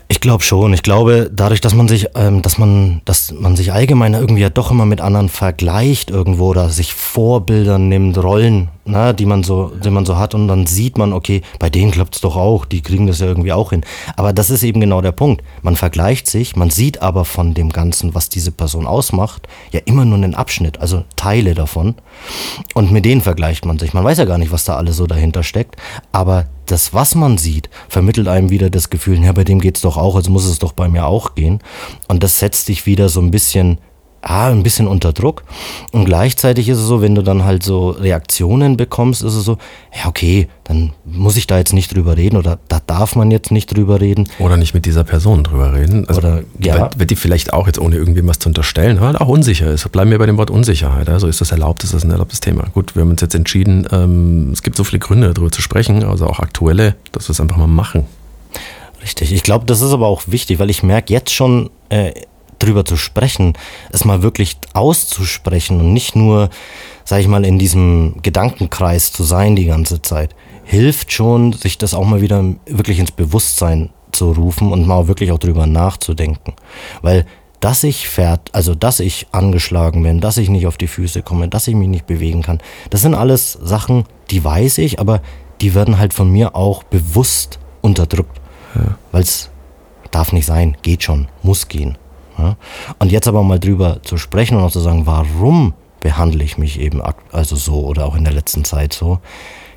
Ich 0.08 0.20
glaube 0.20 0.42
schon. 0.42 0.75
Ich 0.75 0.82
glaube, 0.82 1.30
dadurch, 1.32 1.60
dass 1.60 1.72
man 1.72 1.87
sich, 1.87 2.08
ähm, 2.16 2.42
dass 2.42 2.58
man, 2.58 3.00
dass 3.04 3.30
man 3.30 3.54
sich 3.54 3.72
allgemein 3.72 4.14
irgendwie 4.14 4.42
ja 4.42 4.50
doch 4.50 4.72
immer 4.72 4.84
mit 4.84 5.00
anderen 5.00 5.28
vergleicht 5.28 6.10
irgendwo 6.10 6.49
oder 6.49 6.68
sich 6.68 6.94
Vorbilder 6.94 7.78
nimmt, 7.78 8.18
Rollen, 8.18 8.68
na, 8.90 9.12
die 9.12 9.26
man 9.26 9.42
so, 9.42 9.73
die 9.82 9.90
man 9.90 10.04
so 10.04 10.16
hat 10.16 10.35
und 10.35 10.49
dann 10.49 10.66
sieht 10.66 10.99
man, 10.99 11.12
okay, 11.12 11.42
bei 11.59 11.70
denen 11.70 11.90
klappt 11.90 12.16
es 12.16 12.20
doch 12.20 12.37
auch, 12.37 12.64
die 12.64 12.82
kriegen 12.82 13.06
das 13.06 13.20
ja 13.20 13.26
irgendwie 13.26 13.52
auch 13.52 13.70
hin. 13.70 13.85
Aber 14.16 14.32
das 14.32 14.50
ist 14.50 14.62
eben 14.62 14.80
genau 14.80 15.00
der 15.00 15.12
Punkt. 15.12 15.42
Man 15.62 15.76
vergleicht 15.76 16.26
sich, 16.26 16.56
man 16.56 16.70
sieht 16.70 17.02
aber 17.02 17.25
von 17.25 17.54
dem 17.54 17.70
Ganzen, 17.70 18.14
was 18.14 18.28
diese 18.28 18.52
Person 18.52 18.87
ausmacht, 18.87 19.49
ja 19.73 19.80
immer 19.85 20.04
nur 20.04 20.18
einen 20.18 20.35
Abschnitt, 20.35 20.80
also 20.80 21.04
Teile 21.16 21.54
davon. 21.54 21.94
Und 22.75 22.90
mit 22.92 23.04
denen 23.04 23.20
vergleicht 23.20 23.64
man 23.64 23.78
sich. 23.78 23.94
Man 23.94 24.04
weiß 24.04 24.18
ja 24.18 24.25
gar 24.25 24.38
nicht, 24.38 24.52
was 24.52 24.64
da 24.64 24.76
alles 24.76 24.97
so 24.97 25.06
dahinter 25.06 25.42
steckt. 25.42 25.76
Aber 26.12 26.47
das, 26.66 26.94
was 26.94 27.14
man 27.14 27.38
sieht, 27.38 27.68
vermittelt 27.88 28.28
einem 28.28 28.50
wieder 28.50 28.70
das 28.70 28.90
Gefühl, 28.90 29.23
ja, 29.23 29.32
bei 29.32 29.44
dem 29.44 29.61
geht 29.61 29.76
es 29.76 29.82
doch 29.82 29.97
auch, 29.97 30.14
also 30.14 30.30
muss 30.30 30.47
es 30.47 30.59
doch 30.59 30.73
bei 30.73 30.88
mir 30.88 31.06
auch 31.06 31.35
gehen. 31.35 31.61
Und 32.09 32.23
das 32.23 32.38
setzt 32.38 32.68
dich 32.68 32.87
wieder 32.87 33.09
so 33.09 33.20
ein 33.20 33.30
bisschen 33.30 33.78
ah, 34.23 34.50
ein 34.50 34.62
bisschen 34.62 34.87
unter 34.87 35.12
Druck. 35.12 35.45
Und 35.93 36.05
gleichzeitig 36.05 36.69
ist 36.69 36.79
es 36.79 36.87
so, 36.87 37.00
wenn 37.00 37.15
du 37.15 37.23
dann 37.23 37.45
halt 37.45 37.62
so 37.62 37.91
Reaktionen 37.91 38.77
bekommst, 38.77 39.23
ist 39.23 39.35
es 39.35 39.45
so, 39.45 39.59
ja, 39.97 40.09
okay, 40.09 40.49
dann 40.65 40.93
muss 41.05 41.37
ich 41.37 41.47
da 41.47 41.59
jetzt 41.59 41.73
nicht 41.73 41.95
drüber 41.95 42.17
reden 42.17 42.37
oder 42.37 42.59
da 42.69 42.81
darf 42.87 43.17
man 43.17 43.31
jetzt 43.31 43.50
nicht 43.50 43.75
drüber 43.75 44.00
reden. 44.00 44.29
Oder 44.39 44.57
nicht 44.57 44.75
mit 44.75 44.87
dieser 44.87 45.05
Person 45.05 45.45
drüber 45.45 45.73
reden. 45.73 46.07
Also, 46.09 46.21
oder, 46.21 46.43
ja. 46.59 46.91
Wird 46.97 47.11
die 47.11 47.17
vielleicht 47.17 47.53
auch 47.53 47.67
jetzt, 47.67 47.79
ohne 47.79 47.97
irgendwie 47.97 48.27
was 48.27 48.39
zu 48.39 48.49
unterstellen, 48.49 49.00
halt 49.00 49.21
auch 49.21 49.29
unsicher 49.29 49.71
ist. 49.71 49.91
Bleiben 49.91 50.11
wir 50.11 50.19
bei 50.19 50.27
dem 50.27 50.37
Wort 50.37 50.50
Unsicherheit. 50.50 51.09
Also 51.09 51.27
ist 51.27 51.41
das 51.41 51.50
erlaubt, 51.50 51.85
ist 51.85 51.95
das 51.95 52.05
ein 52.05 52.11
erlaubtes 52.11 52.41
Thema. 52.41 52.65
Gut, 52.75 52.95
wir 52.95 53.03
haben 53.03 53.11
uns 53.11 53.21
jetzt 53.21 53.35
entschieden, 53.35 53.87
ähm, 53.91 54.50
es 54.53 54.62
gibt 54.62 54.77
so 54.77 54.85
viele 54.85 55.00
Gründe, 55.00 55.33
darüber 55.33 55.50
zu 55.50 55.62
sprechen, 55.62 56.05
also 56.05 56.27
auch 56.27 56.39
aktuelle, 56.41 56.95
dass 57.12 57.29
wir 57.29 57.33
es 57.33 57.41
einfach 57.41 57.57
mal 57.57 57.67
machen. 57.67 58.05
Richtig. 59.03 59.33
Ich 59.33 59.43
glaube, 59.43 59.65
das 59.65 59.81
ist 59.81 59.93
aber 59.93 60.07
auch 60.07 60.23
wichtig, 60.27 60.59
weil 60.59 60.71
ich 60.71 60.83
merke 60.83 61.12
jetzt 61.12 61.33
schon, 61.33 61.71
äh, 61.89 62.12
drüber 62.61 62.85
zu 62.85 62.97
sprechen, 62.97 63.55
es 63.90 64.05
mal 64.05 64.23
wirklich 64.23 64.57
auszusprechen 64.73 65.81
und 65.81 65.93
nicht 65.93 66.14
nur, 66.14 66.50
sag 67.05 67.21
ich 67.21 67.29
mal, 67.29 67.45
in 67.45 67.59
diesem 67.59 68.17
Gedankenkreis 68.23 69.12
zu 69.12 69.25
sein 69.25 69.57
die 69.57 69.67
ganze 69.67 70.02
Zeit, 70.02 70.35
hilft 70.64 71.12
schon, 71.12 71.52
sich 71.52 71.79
das 71.79 71.95
auch 71.95 72.05
mal 72.05 72.21
wieder 72.21 72.45
wirklich 72.67 73.00
ins 73.00 73.11
Bewusstsein 73.11 73.90
zu 74.12 74.33
rufen 74.33 74.73
und 74.73 74.87
mal 74.87 75.09
wirklich 75.09 75.33
auch 75.33 75.38
drüber 75.38 75.67
nachzudenken. 75.67 76.55
Weil 77.02 77.26
dass 77.61 77.85
ich 77.85 78.09
fährt, 78.09 78.49
also 78.55 78.75
dass 78.75 79.00
ich 79.00 79.26
angeschlagen 79.33 80.02
bin, 80.02 80.21
dass 80.21 80.38
ich 80.38 80.49
nicht 80.49 80.67
auf 80.67 80.79
die 80.79 80.88
Füße 80.88 81.23
komme, 81.23 81.49
dass 81.49 81.69
ich 81.69 81.75
mich 81.75 81.88
nicht 81.88 82.07
bewegen 82.07 82.43
kann, 82.43 82.59
das 82.88 83.02
sind 83.02 83.14
alles 83.14 83.52
Sachen, 83.52 84.05
die 84.31 84.43
weiß 84.43 84.79
ich, 84.79 84.99
aber 84.99 85.21
die 85.61 85.75
werden 85.75 85.99
halt 85.99 86.14
von 86.14 86.31
mir 86.31 86.57
auch 86.57 86.83
bewusst 86.85 87.59
unterdrückt. 87.83 88.40
Ja. 88.75 88.97
Weil 89.12 89.23
es 89.23 89.50
darf 90.11 90.33
nicht 90.33 90.47
sein, 90.47 90.76
geht 90.83 91.02
schon, 91.02 91.29
muss 91.43 91.69
gehen. 91.69 91.99
Ja? 92.40 92.56
Und 92.99 93.12
jetzt 93.12 93.28
aber 93.28 93.42
mal 93.42 93.59
drüber 93.59 94.02
zu 94.02 94.16
sprechen 94.16 94.56
und 94.56 94.64
auch 94.64 94.73
zu 94.73 94.80
sagen, 94.80 95.06
warum 95.06 95.75
behandle 96.00 96.42
ich 96.44 96.59
mich 96.59 96.80
eben 96.80 97.02
also 97.30 97.56
so 97.56 97.85
oder 97.85 98.06
auch 98.06 98.16
in 98.16 98.25
der 98.25 98.32
letzten 98.32 98.64
Zeit 98.64 98.92
so, 98.92 99.18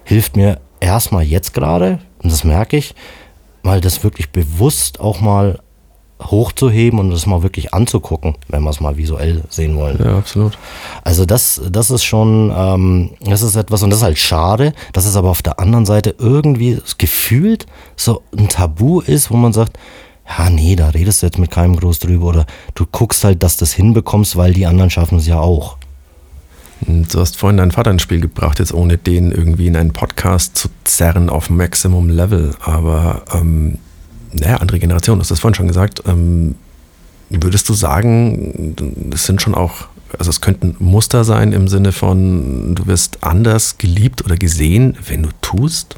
hilft 0.04 0.36
mir 0.36 0.60
erstmal 0.80 1.24
jetzt 1.24 1.54
gerade, 1.54 2.00
und 2.22 2.32
das 2.32 2.44
merke 2.44 2.78
ich, 2.78 2.96
mal 3.62 3.82
das 3.82 4.04
wirklich 4.04 4.32
bewusst 4.32 5.00
auch 5.00 5.22
mal 5.22 5.60
hochzuheben 6.22 7.00
und 7.00 7.12
das 7.12 7.26
mal 7.26 7.44
wirklich 7.44 7.74
anzugucken, 7.74 8.36
wenn 8.48 8.64
wir 8.64 8.70
es 8.70 8.80
mal 8.80 8.98
visuell 8.98 9.44
sehen 9.50 9.76
wollen. 9.76 10.00
Ja, 10.04 10.18
absolut. 10.18 10.58
Also 11.04 11.26
das, 11.26 11.62
das 11.70 11.92
ist 11.92 12.04
schon, 12.04 12.54
ähm, 12.56 13.12
das 13.22 13.42
ist 13.42 13.56
etwas 13.56 13.84
und 13.84 13.90
das 13.90 14.00
ist 14.00 14.06
halt 14.06 14.18
schade, 14.18 14.74
dass 14.94 15.06
es 15.06 15.16
aber 15.16 15.30
auf 15.30 15.42
der 15.42 15.60
anderen 15.60 15.86
Seite 15.86 16.16
irgendwie 16.18 16.80
gefühlt 16.98 17.66
so 17.96 18.22
ein 18.38 18.48
Tabu 18.48 19.02
ist, 19.02 19.32
wo 19.32 19.36
man 19.36 19.54
sagt, 19.54 19.78
ja, 20.28 20.50
nee, 20.50 20.76
da 20.76 20.90
redest 20.90 21.22
du 21.22 21.26
jetzt 21.26 21.38
mit 21.38 21.52
keinem 21.52 21.76
groß 21.76 22.00
drüber 22.00 22.28
oder 22.28 22.46
du 22.76 22.86
guckst 22.86 23.24
halt, 23.24 23.44
dass 23.44 23.58
du 23.58 23.62
das 23.62 23.74
hinbekommst, 23.74 24.36
weil 24.36 24.54
die 24.54 24.66
anderen 24.66 24.90
schaffen 24.90 25.18
es 25.18 25.28
ja 25.28 25.40
auch. 25.40 25.78
Du 26.86 27.20
hast 27.20 27.38
vorhin 27.38 27.58
deinen 27.58 27.72
Vater 27.72 27.92
ins 27.92 28.02
Spiel 28.02 28.20
gebracht, 28.20 28.60
jetzt 28.60 28.74
ohne 28.74 28.98
den 28.98 29.32
irgendwie 29.32 29.68
in 29.68 29.76
einen 29.76 29.94
Podcast 29.94 30.58
zu 30.58 30.70
zerren 30.84 31.30
auf 31.30 31.50
Maximum 31.50 32.10
Level. 32.10 32.56
Aber 32.62 33.24
ähm, 33.34 33.78
naja, 34.34 34.58
andere 34.58 34.80
Generation, 34.80 35.18
du 35.18 35.22
hast 35.22 35.32
das 35.32 35.40
vorhin 35.40 35.56
schon 35.56 35.68
gesagt. 35.68 36.04
Ähm, 36.08 36.56
würdest 37.30 37.70
du 37.70 37.74
sagen, 37.74 38.76
es 39.14 39.26
sind 39.26 39.42
schon 39.42 39.56
auch, 39.56 39.88
also 40.18 40.30
es 40.30 40.42
könnten 40.42 40.76
Muster 40.80 41.24
sein 41.24 41.52
im 41.52 41.68
Sinne 41.68 41.92
von, 41.92 42.76
du 42.76 42.86
wirst 42.88 43.24
anders 43.24 43.78
geliebt 43.78 44.26
oder 44.26 44.36
gesehen, 44.36 44.98
wenn 45.08 45.24
du 45.24 45.30
tust? 45.42 45.96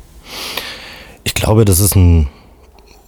Ich 1.23 1.33
glaube, 1.33 1.65
das 1.65 1.79
ist 1.79 1.95
ein 1.95 2.27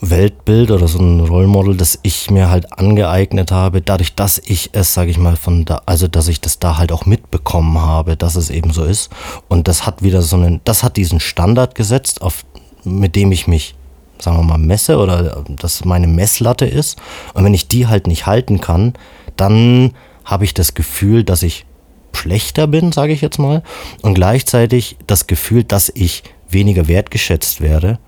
Weltbild 0.09 0.71
oder 0.71 0.87
so 0.87 0.99
ein 0.99 1.19
Rollmodel, 1.19 1.75
das 1.75 1.99
ich 2.03 2.29
mir 2.29 2.49
halt 2.49 2.77
angeeignet 2.77 3.51
habe, 3.51 3.81
dadurch, 3.81 4.15
dass 4.15 4.41
ich 4.43 4.69
es, 4.73 4.93
sage 4.93 5.11
ich 5.11 5.17
mal, 5.17 5.35
von 5.35 5.65
da, 5.65 5.81
also 5.85 6.07
dass 6.07 6.27
ich 6.27 6.41
das 6.41 6.59
da 6.59 6.77
halt 6.77 6.91
auch 6.91 7.05
mitbekommen 7.05 7.79
habe, 7.79 8.17
dass 8.17 8.35
es 8.35 8.49
eben 8.49 8.71
so 8.71 8.83
ist. 8.83 9.11
Und 9.47 9.67
das 9.67 9.85
hat 9.85 10.03
wieder 10.03 10.21
so 10.21 10.35
einen, 10.35 10.61
das 10.63 10.83
hat 10.83 10.97
diesen 10.97 11.19
Standard 11.19 11.75
gesetzt, 11.75 12.21
auf, 12.21 12.45
mit 12.83 13.15
dem 13.15 13.31
ich 13.31 13.47
mich, 13.47 13.75
sagen 14.19 14.37
wir 14.37 14.43
mal, 14.43 14.57
messe 14.57 14.97
oder 14.97 15.43
das 15.59 15.85
meine 15.85 16.07
Messlatte 16.07 16.65
ist. 16.65 16.97
Und 17.33 17.43
wenn 17.43 17.53
ich 17.53 17.67
die 17.67 17.87
halt 17.87 18.07
nicht 18.07 18.25
halten 18.25 18.61
kann, 18.61 18.93
dann 19.35 19.93
habe 20.25 20.45
ich 20.45 20.53
das 20.53 20.73
Gefühl, 20.73 21.23
dass 21.23 21.43
ich 21.43 21.65
schlechter 22.13 22.65
bin, 22.65 22.91
sage 22.91 23.13
ich 23.13 23.21
jetzt 23.21 23.37
mal, 23.37 23.61
und 24.01 24.15
gleichzeitig 24.15 24.97
das 25.05 25.27
Gefühl, 25.27 25.63
dass 25.63 25.91
ich 25.93 26.23
weniger 26.49 26.87
wertgeschätzt 26.87 27.61
werde 27.61 27.99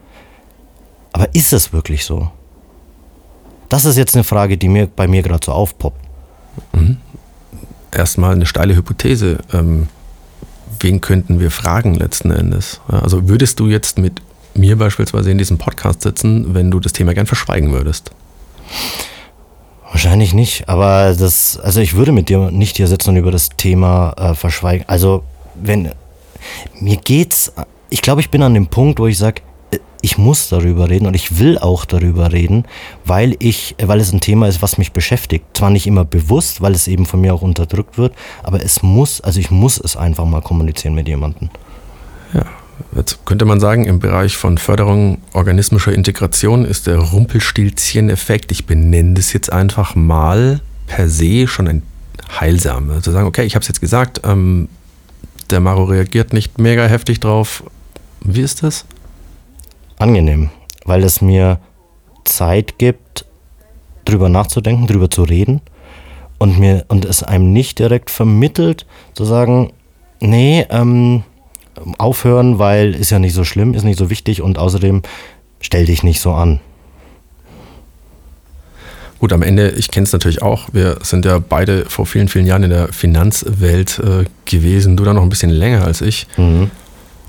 aber 1.12 1.34
ist 1.34 1.54
es 1.54 1.74
wirklich 1.74 2.06
so? 2.06 2.32
Das 3.70 3.86
ist 3.86 3.98
jetzt 3.98 4.16
eine 4.16 4.24
Frage, 4.24 4.58
die 4.58 4.68
mir 4.68 4.88
bei 4.88 5.08
mir 5.08 5.22
gerade 5.22 5.46
so 5.46 5.52
aufpoppt. 5.52 6.00
Mhm. 6.74 6.98
Erstmal 7.92 8.34
eine 8.34 8.46
steile 8.46 8.76
Hypothese. 8.76 9.40
Ähm, 9.54 9.88
wen 10.80 11.02
könnten 11.02 11.40
wir 11.40 11.52
fragen 11.52 11.94
letzten 11.94 12.32
Endes? 12.32 12.82
Also 12.88 13.30
würdest 13.30 13.60
du 13.60 13.68
jetzt 13.68 13.98
mit 13.98 14.22
mir 14.54 14.78
beispielsweise 14.78 15.32
in 15.32 15.38
diesem 15.38 15.58
Podcast 15.58 16.02
sitzen, 16.02 16.54
wenn 16.54 16.72
du 16.72 16.80
das 16.80 16.94
Thema 16.94 17.14
gern 17.14 17.28
verschweigen 17.28 17.72
würdest? 17.72 18.12
Wahrscheinlich 19.92 20.34
nicht, 20.34 20.70
aber 20.70 21.16
das, 21.18 21.60
also 21.60 21.82
ich 21.82 21.96
würde 21.96 22.12
mit 22.12 22.30
dir 22.30 22.52
nicht 22.52 22.78
hier 22.78 22.88
sitzen 22.88 23.10
und 23.12 23.18
über 23.18 23.32
das 23.32 23.50
Thema 23.50 24.14
äh, 24.18 24.36
verschweigen. 24.36 24.86
Also 24.88 25.24
wenn 25.56 25.92
mir 26.80 26.98
geht's, 26.98 27.52
ich 27.90 28.02
glaube, 28.02 28.22
ich 28.22 28.30
bin 28.30 28.44
an 28.44 28.54
dem 28.54 28.68
Punkt, 28.68 29.00
wo 29.00 29.08
ich 29.08 29.18
sage, 29.18 29.42
ich 30.02 30.18
muss 30.18 30.50
darüber 30.50 30.90
reden 30.90 31.08
und 31.08 31.14
ich 31.14 31.40
will 31.40 31.58
auch 31.58 31.86
darüber 31.86 32.32
reden, 32.32 32.66
weil 33.06 33.36
ich, 33.40 33.76
weil 33.82 34.00
es 34.00 34.14
ein 34.14 34.22
Thema 34.22 34.48
ist, 34.48 34.62
was 34.62 34.78
mich 34.78 34.92
beschäftigt. 34.92 35.46
Zwar 35.54 35.70
nicht 35.70 35.88
immer 35.88 36.06
bewusst, 36.06 36.62
weil 36.62 36.74
es 36.74 36.88
eben 36.88 37.06
von 37.06 37.22
mir 37.22 37.34
auch 37.34 37.42
unterdrückt 37.42 37.98
wird, 37.98 38.14
aber 38.44 38.64
es 38.64 38.82
muss, 38.82 39.22
also 39.22 39.40
ich 39.40 39.52
muss 39.52 39.80
es 39.80 39.98
einfach 39.98 40.26
mal 40.26 40.42
kommunizieren 40.42 40.96
mit 40.96 41.08
jemandem. 41.08 41.50
Ja, 42.34 42.46
jetzt 42.96 43.26
könnte 43.26 43.46
man 43.46 43.60
sagen, 43.60 43.86
im 43.86 44.00
Bereich 44.00 44.38
von 44.38 44.58
Förderung 44.58 45.18
organismischer 45.34 45.92
Integration 45.92 46.66
ist 46.66 46.88
der 46.88 47.00
Rumpelstilzchen-Effekt, 47.00 48.52
ich 48.52 48.66
benenne 48.66 49.16
das 49.16 49.34
jetzt 49.34 49.52
einfach 49.52 49.96
mal 49.96 50.62
per 50.88 51.10
se 51.10 51.48
schon 51.48 51.68
ein 51.68 51.84
heilsam. 52.40 52.90
Also 52.92 53.12
sagen, 53.12 53.28
okay, 53.28 53.44
ich 53.44 53.56
habe 53.56 53.64
es 53.64 53.68
jetzt 53.68 53.82
gesagt, 53.82 54.22
ähm, 54.24 54.70
der 55.50 55.60
Maro 55.60 55.86
reagiert 55.86 56.34
nicht 56.34 56.60
mega 56.60 56.86
heftig 56.86 57.20
drauf. 57.20 57.64
Wie 58.22 58.42
ist 58.42 58.64
das? 58.64 58.86
Angenehm, 60.00 60.50
weil 60.86 61.04
es 61.04 61.22
mir 61.22 61.60
Zeit 62.26 62.78
gibt, 62.78 63.26
drüber 64.06 64.30
nachzudenken, 64.30 64.88
drüber 64.88 65.10
zu 65.10 65.24
reden 65.24 65.62
und 66.40 66.58
mir 66.58 66.86
und 66.88 67.06
es 67.06 67.22
einem 67.22 67.54
nicht 67.54 67.80
direkt 67.80 68.10
vermittelt, 68.10 68.86
zu 69.14 69.26
sagen, 69.26 69.72
nee, 70.20 70.66
ähm, 70.70 71.24
aufhören, 71.98 72.60
weil 72.60 72.96
ist 72.96 73.12
ja 73.12 73.20
nicht 73.20 73.34
so 73.34 73.44
schlimm, 73.44 73.74
ist 73.74 73.84
nicht 73.84 74.00
so 74.00 74.10
wichtig 74.10 74.42
und 74.42 74.58
außerdem 74.58 75.04
stell 75.62 75.86
dich 75.86 76.04
nicht 76.04 76.20
so 76.20 76.32
an. 76.32 76.60
Gut, 79.20 79.34
am 79.34 79.42
Ende, 79.42 79.72
ich 79.72 79.92
kenne 79.92 80.06
es 80.06 80.14
natürlich 80.14 80.42
auch. 80.42 80.70
Wir 80.72 80.98
sind 81.02 81.26
ja 81.26 81.40
beide 81.40 81.86
vor 81.86 82.06
vielen, 82.06 82.30
vielen 82.30 82.46
Jahren 82.46 82.64
in 82.64 82.70
der 82.70 82.88
Finanzwelt 82.94 84.00
äh, 84.00 84.24
gewesen. 84.46 84.96
Du 84.96 85.04
da 85.04 85.14
noch 85.14 85.24
ein 85.24 85.30
bisschen 85.30 85.50
länger 85.50 85.84
als 85.84 86.00
ich. 86.00 86.26
Mhm. 86.38 86.72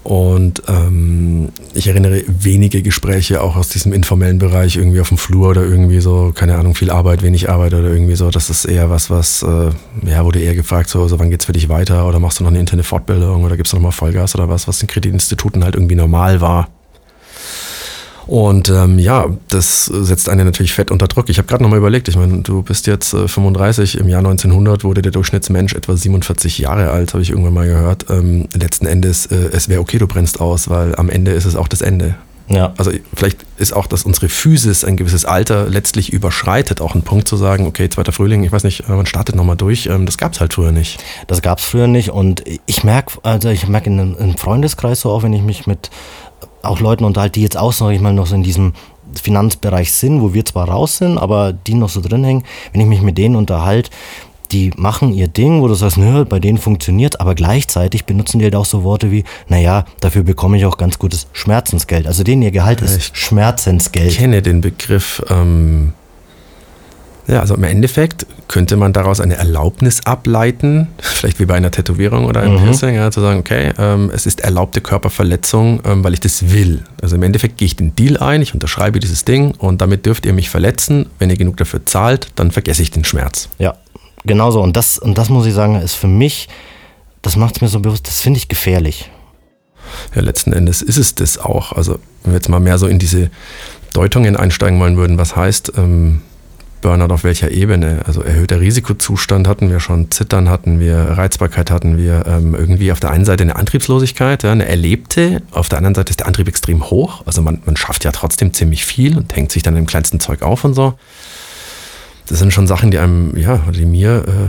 Und 0.02 0.62
ähm, 0.66 1.50
ich 1.74 1.86
erinnere 1.86 2.22
wenige 2.26 2.82
Gespräche 2.82 3.42
auch 3.42 3.56
aus 3.56 3.68
diesem 3.68 3.92
informellen 3.92 4.38
Bereich, 4.38 4.76
irgendwie 4.76 5.00
auf 5.00 5.08
dem 5.08 5.18
Flur 5.18 5.50
oder 5.50 5.62
irgendwie 5.62 6.00
so, 6.00 6.32
keine 6.34 6.56
Ahnung, 6.56 6.74
viel 6.74 6.90
Arbeit, 6.90 7.22
wenig 7.22 7.50
Arbeit 7.50 7.74
oder 7.74 7.90
irgendwie 7.90 8.16
so. 8.16 8.30
Das 8.30 8.48
ist 8.48 8.64
eher 8.64 8.88
was, 8.88 9.10
was, 9.10 9.42
äh, 9.42 9.70
ja, 10.08 10.24
wurde 10.24 10.40
eher 10.40 10.54
gefragt, 10.54 10.88
so, 10.88 11.06
so 11.06 11.18
wann 11.18 11.30
geht's 11.30 11.44
für 11.44 11.52
dich 11.52 11.68
weiter 11.68 12.06
oder 12.08 12.18
machst 12.18 12.40
du 12.40 12.44
noch 12.44 12.50
eine 12.50 12.60
interne 12.60 12.82
Fortbildung 12.82 13.44
oder 13.44 13.56
gibst 13.56 13.72
du 13.72 13.76
nochmal 13.76 13.92
Vollgas 13.92 14.34
oder 14.34 14.48
was, 14.48 14.66
was 14.66 14.80
in 14.80 14.88
Kreditinstituten 14.88 15.64
halt 15.64 15.74
irgendwie 15.74 15.96
normal 15.96 16.40
war. 16.40 16.68
Und 18.30 18.68
ähm, 18.68 19.00
ja, 19.00 19.26
das 19.48 19.86
setzt 19.86 20.28
einen 20.28 20.46
natürlich 20.46 20.72
fett 20.72 20.92
unter 20.92 21.08
Druck. 21.08 21.28
Ich 21.30 21.38
habe 21.38 21.48
gerade 21.48 21.64
nochmal 21.64 21.80
überlegt, 21.80 22.06
ich 22.06 22.14
meine, 22.16 22.42
du 22.42 22.62
bist 22.62 22.86
jetzt 22.86 23.12
äh, 23.12 23.26
35, 23.26 23.98
im 23.98 24.08
Jahr 24.08 24.20
1900 24.20 24.84
wurde 24.84 25.02
der 25.02 25.10
Durchschnittsmensch 25.10 25.74
etwa 25.74 25.96
47 25.96 26.58
Jahre 26.58 26.90
alt, 26.90 27.12
habe 27.12 27.24
ich 27.24 27.30
irgendwann 27.30 27.54
mal 27.54 27.66
gehört. 27.66 28.06
Ähm, 28.08 28.46
letzten 28.54 28.86
Endes, 28.86 29.26
äh, 29.26 29.50
es 29.52 29.68
wäre 29.68 29.80
okay, 29.80 29.98
du 29.98 30.06
brennst 30.06 30.40
aus, 30.40 30.70
weil 30.70 30.94
am 30.94 31.10
Ende 31.10 31.32
ist 31.32 31.44
es 31.44 31.56
auch 31.56 31.66
das 31.66 31.80
Ende. 31.80 32.14
Ja. 32.46 32.72
Also 32.76 32.92
vielleicht 33.14 33.44
ist 33.58 33.72
auch, 33.72 33.88
dass 33.88 34.04
unsere 34.04 34.28
Physis 34.28 34.84
ein 34.84 34.96
gewisses 34.96 35.24
Alter 35.24 35.68
letztlich 35.68 36.12
überschreitet, 36.12 36.80
auch 36.80 36.94
ein 36.94 37.02
Punkt 37.02 37.26
zu 37.26 37.36
sagen, 37.36 37.66
okay, 37.66 37.88
zweiter 37.88 38.12
Frühling, 38.12 38.44
ich 38.44 38.52
weiß 38.52 38.62
nicht, 38.62 38.88
man 38.88 39.06
startet 39.06 39.34
nochmal 39.34 39.56
durch. 39.56 39.86
Ähm, 39.86 40.06
das 40.06 40.18
gab 40.18 40.34
es 40.34 40.40
halt 40.40 40.54
früher 40.54 40.70
nicht. 40.70 41.02
Das 41.26 41.42
gab 41.42 41.58
es 41.58 41.64
früher 41.64 41.88
nicht 41.88 42.10
und 42.10 42.44
ich 42.66 42.84
merke, 42.84 43.18
also 43.24 43.48
ich 43.48 43.66
merke 43.66 43.90
in 43.90 43.98
einem 43.98 44.36
Freundeskreis 44.36 45.00
so 45.00 45.10
auch, 45.10 45.24
wenn 45.24 45.32
ich 45.32 45.42
mich 45.42 45.66
mit 45.66 45.90
auch 46.62 46.80
Leuten 46.80 47.04
unterhalte, 47.04 47.34
die 47.34 47.42
jetzt 47.42 47.56
auch, 47.56 47.72
sag 47.72 47.90
ich 47.92 48.00
mal, 48.00 48.12
noch 48.12 48.26
so 48.26 48.34
in 48.34 48.42
diesem 48.42 48.72
Finanzbereich 49.20 49.92
sind, 49.92 50.20
wo 50.20 50.34
wir 50.34 50.44
zwar 50.44 50.68
raus 50.68 50.98
sind, 50.98 51.18
aber 51.18 51.52
die 51.52 51.74
noch 51.74 51.88
so 51.88 52.00
drin 52.00 52.24
hängen, 52.24 52.44
wenn 52.72 52.80
ich 52.80 52.86
mich 52.86 53.02
mit 53.02 53.18
denen 53.18 53.36
unterhalte, 53.36 53.90
die 54.52 54.72
machen 54.76 55.12
ihr 55.12 55.28
Ding, 55.28 55.62
wo 55.62 55.68
du 55.68 55.74
sagst, 55.74 55.96
nö, 55.96 56.24
bei 56.24 56.40
denen 56.40 56.58
funktioniert, 56.58 57.20
aber 57.20 57.34
gleichzeitig 57.34 58.04
benutzen 58.04 58.38
die 58.38 58.44
halt 58.44 58.56
auch 58.56 58.64
so 58.64 58.82
Worte 58.82 59.10
wie, 59.10 59.24
naja, 59.48 59.84
dafür 60.00 60.22
bekomme 60.22 60.56
ich 60.56 60.66
auch 60.66 60.76
ganz 60.76 60.98
gutes 60.98 61.28
Schmerzensgeld. 61.32 62.06
Also 62.06 62.24
denen 62.24 62.42
ihr 62.42 62.50
Gehalt 62.50 62.80
ist 62.80 62.96
ich 62.96 63.10
Schmerzensgeld. 63.14 64.10
Ich 64.10 64.18
kenne 64.18 64.42
den 64.42 64.60
Begriff 64.60 65.22
ähm, 65.28 65.92
ja, 67.30 67.40
also 67.40 67.54
im 67.54 67.62
Endeffekt 67.64 68.26
könnte 68.48 68.76
man 68.76 68.92
daraus 68.92 69.20
eine 69.20 69.36
Erlaubnis 69.36 70.04
ableiten, 70.04 70.88
vielleicht 70.98 71.38
wie 71.38 71.44
bei 71.46 71.54
einer 71.54 71.70
Tätowierung 71.70 72.24
oder 72.24 72.40
einem 72.40 72.54
Mhm. 72.54 72.64
Piercing, 72.64 72.94
ja, 72.96 73.10
zu 73.10 73.20
sagen, 73.20 73.38
okay, 73.40 73.72
ähm, 73.78 74.10
es 74.12 74.26
ist 74.26 74.40
erlaubte 74.40 74.80
Körperverletzung, 74.80 75.80
ähm, 75.84 76.02
weil 76.02 76.12
ich 76.14 76.20
das 76.20 76.50
will. 76.52 76.82
Also 77.00 77.16
im 77.16 77.22
Endeffekt 77.22 77.58
gehe 77.58 77.66
ich 77.66 77.76
den 77.76 77.94
Deal 77.94 78.16
ein, 78.18 78.42
ich 78.42 78.52
unterschreibe 78.52 78.98
dieses 78.98 79.24
Ding 79.24 79.52
und 79.52 79.80
damit 79.80 80.06
dürft 80.06 80.26
ihr 80.26 80.32
mich 80.32 80.50
verletzen. 80.50 81.06
Wenn 81.18 81.30
ihr 81.30 81.36
genug 81.36 81.56
dafür 81.56 81.86
zahlt, 81.86 82.28
dann 82.34 82.50
vergesse 82.50 82.82
ich 82.82 82.90
den 82.90 83.04
Schmerz. 83.04 83.48
Ja, 83.58 83.76
genau 84.24 84.50
so. 84.50 84.60
Und 84.60 84.76
das, 84.76 84.98
und 84.98 85.16
das 85.16 85.28
muss 85.28 85.46
ich 85.46 85.54
sagen, 85.54 85.76
ist 85.80 85.94
für 85.94 86.08
mich, 86.08 86.48
das 87.22 87.36
macht 87.36 87.56
es 87.56 87.60
mir 87.60 87.68
so 87.68 87.78
bewusst, 87.80 88.06
das 88.08 88.20
finde 88.20 88.38
ich 88.38 88.48
gefährlich. 88.48 89.10
Ja, 90.14 90.22
letzten 90.22 90.52
Endes 90.52 90.82
ist 90.82 90.96
es 90.98 91.14
das 91.14 91.38
auch. 91.38 91.72
Also 91.72 91.98
wenn 92.24 92.32
wir 92.32 92.36
jetzt 92.38 92.48
mal 92.48 92.60
mehr 92.60 92.78
so 92.78 92.86
in 92.86 92.98
diese 92.98 93.30
Deutungen 93.92 94.36
einsteigen 94.36 94.78
wollen 94.80 94.96
würden, 94.96 95.18
was 95.18 95.36
heißt 95.36 95.72
ähm, 95.76 96.22
Burnout 96.90 97.14
auf 97.14 97.22
welcher 97.22 97.52
Ebene? 97.52 98.00
Also 98.04 98.20
erhöhter 98.20 98.60
Risikozustand 98.60 99.46
hatten 99.46 99.70
wir 99.70 99.78
schon, 99.78 100.10
Zittern 100.10 100.48
hatten 100.48 100.80
wir, 100.80 100.96
Reizbarkeit 100.96 101.70
hatten 101.70 101.96
wir, 101.96 102.24
ähm, 102.26 102.56
irgendwie 102.56 102.90
auf 102.90 102.98
der 102.98 103.12
einen 103.12 103.24
Seite 103.24 103.44
eine 103.44 103.54
Antriebslosigkeit, 103.54 104.42
ja, 104.42 104.50
eine 104.50 104.66
erlebte, 104.66 105.40
auf 105.52 105.68
der 105.68 105.78
anderen 105.78 105.94
Seite 105.94 106.10
ist 106.10 106.18
der 106.18 106.26
Antrieb 106.26 106.48
extrem 106.48 106.90
hoch. 106.90 107.22
Also 107.26 107.42
man, 107.42 107.62
man 107.64 107.76
schafft 107.76 108.02
ja 108.02 108.10
trotzdem 108.10 108.52
ziemlich 108.52 108.84
viel 108.84 109.16
und 109.16 109.36
hängt 109.36 109.52
sich 109.52 109.62
dann 109.62 109.76
im 109.76 109.86
kleinsten 109.86 110.18
Zeug 110.18 110.42
auf 110.42 110.64
und 110.64 110.74
so. 110.74 110.94
Das 112.26 112.40
sind 112.40 112.52
schon 112.52 112.66
Sachen, 112.66 112.90
die 112.90 112.98
einem, 112.98 113.36
ja, 113.36 113.58
die 113.72 113.86
mir 113.86 114.24
äh, 114.26 114.48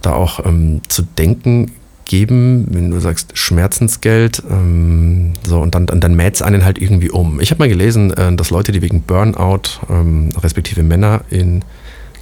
da 0.00 0.14
auch 0.14 0.42
ähm, 0.46 0.80
zu 0.88 1.02
denken 1.02 1.70
geben, 2.06 2.66
wenn 2.70 2.90
du 2.90 3.00
sagst 3.00 3.36
Schmerzensgeld, 3.36 4.42
ähm, 4.50 5.34
so 5.46 5.60
und 5.60 5.74
dann, 5.74 5.86
dann, 5.86 6.00
dann 6.00 6.14
mäht 6.14 6.34
es 6.34 6.42
einen 6.42 6.64
halt 6.64 6.80
irgendwie 6.80 7.10
um. 7.10 7.40
Ich 7.40 7.50
habe 7.50 7.58
mal 7.58 7.68
gelesen, 7.68 8.12
äh, 8.12 8.34
dass 8.34 8.50
Leute, 8.50 8.72
die 8.72 8.82
wegen 8.82 9.02
Burnout, 9.02 9.80
ähm, 9.90 10.30
respektive 10.42 10.82
Männer 10.82 11.22
in 11.30 11.62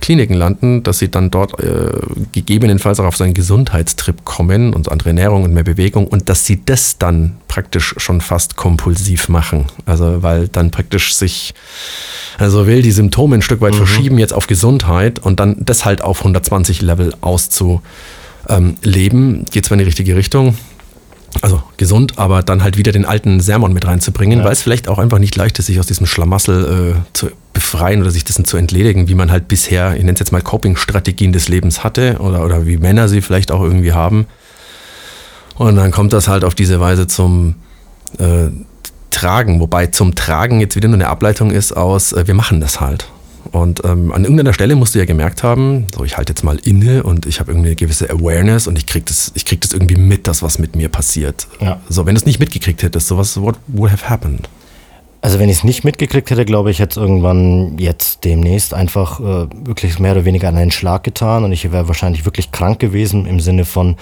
Kliniken 0.03 0.35
landen, 0.35 0.83
dass 0.83 0.99
sie 0.99 1.11
dann 1.11 1.31
dort 1.31 1.59
äh, 1.61 1.91
gegebenenfalls 2.33 3.01
auch 3.01 3.07
auf 3.07 3.17
so 3.17 3.25
einen 3.25 3.33
Gesundheitstrip 3.33 4.25
kommen 4.27 4.75
und 4.75 4.91
andere 4.93 5.09
Ernährung 5.11 5.45
und 5.45 5.55
mehr 5.55 5.65
Bewegung 5.65 6.07
und 6.07 6.29
dass 6.29 6.45
sie 6.45 6.61
das 6.67 6.99
dann 6.99 7.37
praktisch 7.49 7.95
schon 7.97 8.21
fast 8.21 8.57
kompulsiv 8.57 9.31
machen. 9.31 9.67
Also 9.87 10.23
weil 10.23 10.49
dann 10.49 10.71
praktisch 10.71 11.15
sich, 11.15 11.55
also 12.37 12.67
will 12.67 12.83
die 12.83 12.93
Symptome 12.93 13.37
ein 13.37 13.43
Stück 13.43 13.61
weit 13.62 13.75
verschieben 13.75 14.19
jetzt 14.19 14.35
auf 14.35 14.47
Gesundheit 14.47 15.19
und 15.21 15.41
dann 15.41 15.57
das 15.61 15.85
halt 15.87 16.03
auf 16.03 16.19
120 16.19 16.83
Level 16.83 17.15
auszu 17.23 17.81
ähm, 18.49 18.77
geht 18.83 19.65
zwar 19.65 19.77
in 19.77 19.79
die 19.79 19.85
richtige 19.85 20.17
Richtung, 20.17 20.57
also 21.41 21.62
gesund, 21.77 22.19
aber 22.19 22.43
dann 22.43 22.62
halt 22.62 22.77
wieder 22.77 22.93
den 22.93 23.05
alten 23.05 23.41
Sermon 23.41 23.73
mit 23.73 23.87
reinzubringen, 23.87 24.41
Ja. 24.41 24.45
weil 24.45 24.53
es 24.53 24.62
vielleicht 24.62 24.88
auch 24.88 24.99
einfach 24.99 25.19
nicht 25.19 25.37
leicht 25.37 25.59
ist, 25.59 25.67
sich 25.67 25.79
aus 25.81 25.87
diesem 25.87 26.07
Schlamassel 26.07 26.97
äh, 26.97 27.01
zu 27.12 27.31
befreien 27.73 28.03
oder 28.03 28.11
sich 28.11 28.25
dessen 28.25 28.45
zu 28.45 28.57
entledigen, 28.57 29.09
wie 29.09 29.15
man 29.15 29.31
halt 29.31 29.49
bisher, 29.49 29.95
ich 29.95 30.01
nenne 30.01 30.13
es 30.13 30.21
jetzt 30.21 30.33
mal 30.33 30.43
Coping-Strategien 30.43 31.33
des 31.33 31.49
Lebens 31.49 31.83
hatte 31.83 32.19
oder, 32.19 32.45
oder 32.45 32.67
wie 32.67 32.77
Männer 32.77 33.09
sie 33.09 33.23
vielleicht 33.23 33.51
auch 33.51 33.63
irgendwie 33.63 33.93
haben. 33.93 34.27
Und 35.57 35.77
dann 35.77 35.91
kommt 35.91 36.13
das 36.13 36.29
halt 36.29 36.45
auf 36.45 36.55
diese 36.55 36.81
Weise 36.81 37.07
zum 37.07 37.55
äh, 38.19 38.49
Tragen, 39.11 39.61
wobei 39.61 39.87
zum 39.87 40.15
Tragen 40.15 40.61
jetzt 40.61 40.77
wieder 40.77 40.89
nur 40.89 40.97
eine 40.97 41.09
Ableitung 41.09 41.51
ist 41.51 41.73
aus, 41.73 42.13
äh, 42.13 42.27
wir 42.27 42.35
machen 42.35 42.61
das 42.61 42.81
halt. 42.81 43.09
Und 43.51 43.85
ähm, 43.85 44.13
an 44.13 44.23
irgendeiner 44.23 44.53
Stelle 44.53 44.77
musst 44.77 44.95
du 44.95 44.99
ja 44.99 45.05
gemerkt 45.05 45.43
haben, 45.43 45.87
so 45.95 46.05
ich 46.05 46.17
halte 46.17 46.33
jetzt 46.33 46.45
mal 46.45 46.59
inne 46.63 47.03
und 47.03 47.27
ich 47.27 47.41
habe 47.41 47.53
irgendwie 47.53 47.69
eine 47.69 47.77
gewisse 47.77 48.09
Awareness 48.09 48.67
und 48.67 48.79
ich 48.79 48.87
krieg 48.87 49.05
das, 49.07 49.33
ich 49.35 49.45
krieg 49.45 49.61
das 49.61 49.73
irgendwie 49.73 49.97
mit, 49.97 50.27
das 50.27 50.43
was 50.43 50.59
mit 50.59 50.77
mir 50.77 50.89
passiert. 50.89 51.49
Ja. 51.61 51.81
So, 51.89 52.07
wenn 52.07 52.15
du 52.15 52.21
es 52.21 52.27
nicht 52.27 52.39
mitgekriegt 52.39 52.83
hättest, 52.83 53.09
so 53.09 53.19
was 53.19 53.41
what 53.41 53.57
would 53.67 53.91
have 53.91 54.09
happened? 54.09 54.49
Also 55.23 55.39
wenn 55.39 55.49
ich 55.49 55.59
es 55.59 55.65
nicht 55.65 55.85
mitgekriegt 55.85 56.31
hätte, 56.31 56.45
glaube 56.45 56.73
ich, 56.73 56.81
hätte 56.81 56.91
es 56.91 56.97
irgendwann 56.97 57.79
jetzt 57.79 58.25
demnächst 58.25 58.75
einfach 58.75 59.21
äh, 59.21 59.47
wirklich 59.65 60.01
mehr 60.01 60.13
oder 60.13 60.25
weniger 60.25 60.49
an 60.49 60.57
einen 60.57 60.73
Schlag 60.73 61.05
getan 61.05 61.45
und 61.45 61.53
ich 61.53 61.71
wäre 61.71 61.87
wahrscheinlich 61.87 62.25
wirklich 62.25 62.51
krank 62.51 62.81
gewesen 62.81 63.25
im 63.27 63.39
Sinne 63.39 63.65
von, 63.65 63.97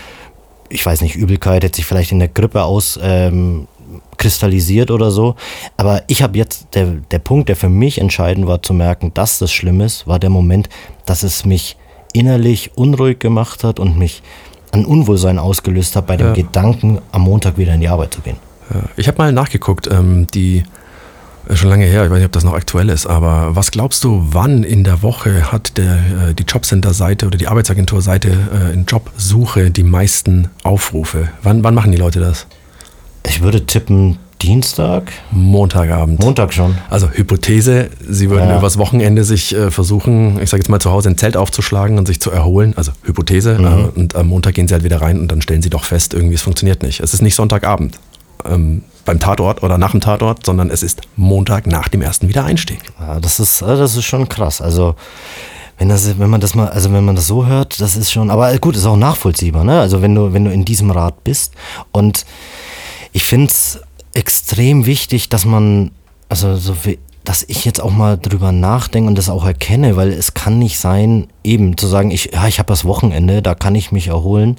ich 0.71 0.85
weiß 0.85 1.03
nicht, 1.03 1.17
Übelkeit, 1.17 1.63
hätte 1.63 1.77
sich 1.77 1.85
vielleicht 1.85 2.11
in 2.13 2.21
der 2.21 2.29
Grippe 2.29 2.63
aus 2.63 2.99
ähm, 3.03 3.69
kristallisiert 4.17 4.91
oder 4.91 5.11
so. 5.11 5.35
Aber 5.77 6.03
ich 6.07 6.23
habe 6.23 6.39
jetzt, 6.39 6.69
der, 6.75 6.87
der 7.11 7.19
Punkt, 7.19 7.51
der 7.51 7.57
für 7.57 7.69
mich 7.69 7.99
entscheidend 7.99 8.47
war 8.47 8.63
zu 8.63 8.73
merken, 8.73 9.13
dass 9.13 9.39
das 9.39 9.53
schlimm 9.53 9.83
ist, 9.83 10.07
war 10.07 10.19
der 10.19 10.31
Moment, 10.31 10.71
dass 11.05 11.23
es 11.23 11.45
mich 11.45 11.77
innerlich 12.15 12.79
unruhig 12.79 13.19
gemacht 13.19 13.63
hat 13.63 13.79
und 13.79 13.99
mich 13.99 14.23
an 14.73 14.87
Unwohlsein 14.87 15.39
ausgelöst 15.39 15.97
hat 15.97 16.07
bei 16.07 16.17
dem 16.17 16.29
Ja. 16.29 16.33
Gedanken, 16.33 16.99
am 17.13 17.23
Montag 17.23 17.59
wieder 17.59 17.75
in 17.75 17.81
die 17.81 17.89
Arbeit 17.89 18.15
zu 18.15 18.23
gehen. 18.23 18.37
Ja, 18.73 18.85
ich 18.97 19.07
habe 19.07 19.19
mal 19.19 19.33
nachgeguckt, 19.33 19.87
ähm, 19.91 20.27
die 20.33 20.63
schon 21.55 21.69
lange 21.71 21.85
her, 21.87 22.05
ich 22.05 22.11
weiß 22.11 22.19
nicht, 22.19 22.27
ob 22.27 22.33
das 22.33 22.45
noch 22.45 22.55
aktuell 22.55 22.89
ist, 22.89 23.07
aber 23.07 23.57
was 23.57 23.71
glaubst 23.71 24.05
du, 24.05 24.27
wann 24.31 24.63
in 24.63 24.85
der 24.85 25.03
Woche 25.03 25.51
hat 25.53 25.77
der, 25.77 25.95
äh, 26.31 26.35
die 26.35 26.45
Jobcenter-Seite 26.45 27.27
oder 27.27 27.39
die 27.39 27.49
Arbeitsagentur-Seite 27.49 28.29
äh, 28.29 28.73
in 28.75 28.85
Jobsuche 28.87 29.71
die 29.71 29.83
meisten 29.83 30.49
Aufrufe? 30.63 31.29
Wann, 31.43 31.65
wann 31.65 31.75
machen 31.75 31.93
die 31.93 31.99
Leute 31.99 32.21
das? 32.21 32.47
Ich 33.27 33.43
würde 33.43 33.67
tippen 33.67 34.19
Dienstag, 34.43 35.13
Montagabend. 35.33 36.19
Montag 36.21 36.55
schon. 36.55 36.79
Also 36.89 37.11
Hypothese, 37.11 37.91
sie 38.09 38.31
würden 38.31 38.49
Ja. 38.49 38.59
übers 38.59 38.79
Wochenende 38.79 39.23
sich 39.23 39.55
äh, 39.55 39.71
versuchen, 39.71 40.41
ich 40.41 40.49
sage 40.49 40.63
jetzt 40.63 40.71
mal 40.71 40.81
zu 40.81 40.91
Hause 40.91 41.11
ein 41.11 41.19
Zelt 41.19 41.37
aufzuschlagen 41.37 41.99
und 41.99 42.07
sich 42.07 42.21
zu 42.21 42.31
erholen. 42.31 42.73
Also 42.77 42.93
Hypothese. 43.05 43.59
Mhm. 43.59 43.65
Äh, 43.67 43.99
und 44.01 44.17
am 44.17 44.29
Montag 44.29 44.55
gehen 44.55 44.67
sie 44.67 44.73
halt 44.73 44.85
wieder 44.85 45.03
rein 45.03 45.21
und 45.21 45.31
dann 45.31 45.43
stellen 45.43 45.61
sie 45.61 45.69
doch 45.69 45.85
fest, 45.85 46.15
irgendwie 46.15 46.37
es 46.37 46.43
funktioniert 46.43 46.83
nicht. 46.83 47.01
Es 47.01 47.13
ist 47.13 47.21
nicht 47.21 47.35
Sonntagabend 47.35 47.99
ähm, 48.47 48.83
beim 49.11 49.19
Tatort 49.19 49.65
oder 49.65 49.77
nach 49.77 49.91
dem 49.91 50.01
Tatort, 50.01 50.47
sondern 50.47 50.71
es 50.71 50.85
ist 50.85 51.01
Montag 51.17 51.67
nach 51.67 51.89
dem 51.89 52.01
ersten 52.01 52.29
Wiedereinstieg. 52.29 52.79
Ja, 53.01 53.19
das 53.19 53.41
ist, 53.41 53.61
äh, 53.61 53.77
das 53.77 53.97
ist 53.97 54.05
schon 54.05 54.29
krass. 54.29 54.61
Also, 54.61 54.95
wenn 55.79 55.89
das, 55.89 56.17
wenn 56.21 56.31
man 56.31 56.41
das 56.41 56.55
mal, 56.55 56.69
also 56.69 56.93
wenn 56.93 57.05
man 57.05 57.17
das 57.17 57.27
so 57.27 57.45
hört, 57.45 57.81
das 57.81 57.97
ist 57.97 58.13
schon, 58.13 58.31
aber 58.31 58.57
gut, 58.59 58.77
ist 58.77 58.87
auch 58.87 58.97
nachvollziehbar, 58.97 59.65
ne? 59.65 59.81
Also 59.81 60.01
wenn 60.01 60.15
du, 60.15 60.33
wenn 60.33 60.45
du 60.45 60.53
in 60.53 60.65
diesem 60.65 60.93
Rad 60.93 61.25
bist. 61.25 61.55
Und 61.91 62.25
ich 63.11 63.25
finde 63.25 63.49
es 63.49 63.81
extrem 64.15 64.87
wichtig, 64.87 65.29
dass 65.29 65.45
man, 65.45 65.91
also 66.29 66.55
so 66.55 66.77
wie, 66.85 67.01
dass 67.25 67.45
ich 67.49 67.65
jetzt 67.65 67.83
auch 67.83 67.91
mal 67.91 68.17
drüber 68.17 68.53
nachdenke 68.53 69.09
und 69.09 69.19
das 69.19 69.29
auch 69.29 69.45
erkenne, 69.45 69.97
weil 69.97 70.13
es 70.13 70.35
kann 70.35 70.61
nicht 70.61 70.79
sein, 70.79 71.27
eben 71.43 71.77
zu 71.77 71.89
sagen, 71.89 72.13
ich, 72.13 72.31
ja, 72.33 72.47
ich 72.47 72.61
habe 72.61 72.69
das 72.69 72.85
Wochenende, 72.85 73.43
da 73.43 73.57
kann 73.57 73.75
ich 73.75 73.91
mich 73.91 74.07
erholen 74.07 74.55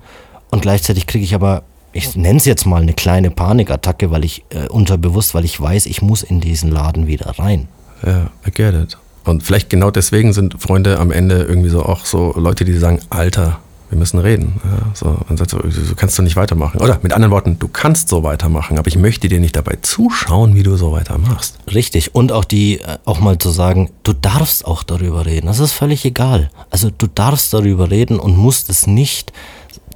und 0.49 0.61
gleichzeitig 0.61 1.07
kriege 1.07 1.23
ich 1.23 1.33
aber, 1.35 1.63
ich 1.93 2.15
nenne 2.15 2.37
es 2.37 2.45
jetzt 2.45 2.65
mal 2.65 2.81
eine 2.81 2.93
kleine 2.93 3.31
Panikattacke, 3.31 4.11
weil 4.11 4.23
ich 4.25 4.43
äh, 4.49 4.67
unterbewusst, 4.67 5.33
weil 5.33 5.45
ich 5.45 5.59
weiß, 5.59 5.85
ich 5.85 6.01
muss 6.01 6.23
in 6.23 6.41
diesen 6.41 6.71
Laden 6.71 7.07
wieder 7.07 7.37
rein. 7.37 7.67
Ja, 8.05 8.29
I 8.47 8.51
get 8.51 8.73
it. 8.73 8.97
Und 9.23 9.43
vielleicht 9.43 9.69
genau 9.69 9.91
deswegen 9.91 10.33
sind 10.33 10.61
Freunde 10.61 10.99
am 10.99 11.11
Ende 11.11 11.43
irgendwie 11.43 11.69
so 11.69 11.83
auch 11.83 12.05
so 12.05 12.33
Leute, 12.35 12.65
die 12.65 12.73
sagen, 12.73 12.99
Alter, 13.09 13.59
wir 13.91 13.97
müssen 13.97 14.19
reden. 14.19 14.59
Ja, 14.63 14.87
so, 14.93 15.17
dann 15.27 15.37
sagt 15.37 15.51
so, 15.51 15.59
so 15.69 15.95
kannst 15.95 16.17
du 16.17 16.23
nicht 16.23 16.37
weitermachen. 16.37 16.79
Oder 16.79 16.99
mit 17.03 17.11
anderen 17.11 17.31
Worten, 17.31 17.59
du 17.59 17.67
kannst 17.67 18.07
so 18.07 18.23
weitermachen, 18.23 18.79
aber 18.79 18.87
ich 18.87 18.95
möchte 18.95 19.27
dir 19.27 19.39
nicht 19.39 19.55
dabei 19.55 19.77
zuschauen, 19.81 20.55
wie 20.55 20.63
du 20.63 20.77
so 20.77 20.93
weitermachst. 20.93 21.57
Richtig. 21.71 22.15
Und 22.15 22.31
auch 22.31 22.45
die, 22.45 22.79
äh, 22.79 22.97
auch 23.03 23.19
mal 23.19 23.37
zu 23.37 23.49
sagen, 23.49 23.89
du 24.03 24.13
darfst 24.13 24.65
auch 24.65 24.83
darüber 24.83 25.25
reden. 25.25 25.47
Das 25.47 25.59
ist 25.59 25.73
völlig 25.73 26.05
egal. 26.05 26.49
Also 26.69 26.89
du 26.89 27.05
darfst 27.07 27.53
darüber 27.53 27.91
reden 27.91 28.17
und 28.17 28.37
musst 28.37 28.69
es 28.69 28.87
nicht, 28.87 29.33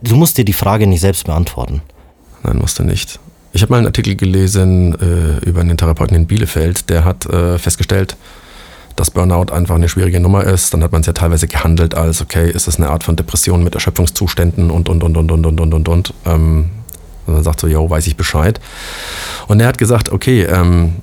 du 0.01 0.15
musst 0.15 0.37
dir 0.37 0.45
die 0.45 0.53
Frage 0.53 0.87
nicht 0.87 1.01
selbst 1.01 1.25
beantworten. 1.25 1.81
Nein, 2.43 2.57
musst 2.57 2.79
du 2.79 2.83
nicht. 2.83 3.19
Ich 3.53 3.61
habe 3.61 3.71
mal 3.71 3.77
einen 3.77 3.87
Artikel 3.87 4.15
gelesen 4.15 4.93
äh, 4.99 5.45
über 5.45 5.61
einen 5.61 5.77
Therapeuten 5.77 6.15
in 6.15 6.27
Bielefeld, 6.27 6.89
der 6.89 7.05
hat 7.05 7.25
äh, 7.25 7.57
festgestellt, 7.57 8.17
dass 8.95 9.11
Burnout 9.11 9.51
einfach 9.51 9.75
eine 9.75 9.89
schwierige 9.89 10.19
Nummer 10.19 10.43
ist, 10.43 10.73
dann 10.73 10.83
hat 10.83 10.91
man 10.91 11.01
es 11.01 11.07
ja 11.07 11.13
teilweise 11.13 11.47
gehandelt 11.47 11.95
als, 11.95 12.21
okay, 12.21 12.49
ist 12.49 12.67
das 12.67 12.77
eine 12.77 12.89
Art 12.89 13.03
von 13.03 13.15
Depression 13.15 13.63
mit 13.63 13.75
Erschöpfungszuständen 13.75 14.71
und, 14.71 14.89
und, 14.89 15.03
und, 15.03 15.17
und, 15.17 15.31
und, 15.31 15.45
und, 15.45 15.59
und, 15.59 15.73
und, 15.73 15.89
und. 15.89 16.13
Ähm, 16.25 16.69
und 17.25 17.33
dann 17.33 17.43
sagt 17.43 17.59
so, 17.59 17.67
yo, 17.67 17.89
weiß 17.89 18.05
ich 18.07 18.17
Bescheid. 18.17 18.59
Und 19.47 19.59
er 19.59 19.67
hat 19.67 19.77
gesagt, 19.77 20.11
okay, 20.11 20.43
ähm, 20.43 20.95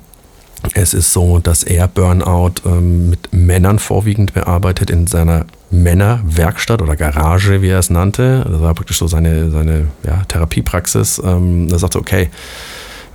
es 0.73 0.93
ist 0.93 1.11
so, 1.11 1.39
dass 1.39 1.63
er 1.63 1.87
Burnout 1.87 2.53
ähm, 2.65 3.09
mit 3.09 3.33
Männern 3.33 3.79
vorwiegend 3.79 4.33
bearbeitet 4.33 4.89
in 4.89 5.07
seiner 5.07 5.45
Männerwerkstatt 5.73 6.81
oder 6.81 6.95
Garage, 6.95 7.61
wie 7.61 7.69
er 7.69 7.79
es 7.79 7.89
nannte. 7.89 8.45
Das 8.49 8.61
war 8.61 8.73
praktisch 8.73 8.99
so 8.99 9.07
seine, 9.07 9.49
seine 9.49 9.87
ja, 10.05 10.23
Therapiepraxis. 10.27 11.21
Ähm, 11.25 11.67
er 11.71 11.79
sagte, 11.79 11.99
okay, 11.99 12.29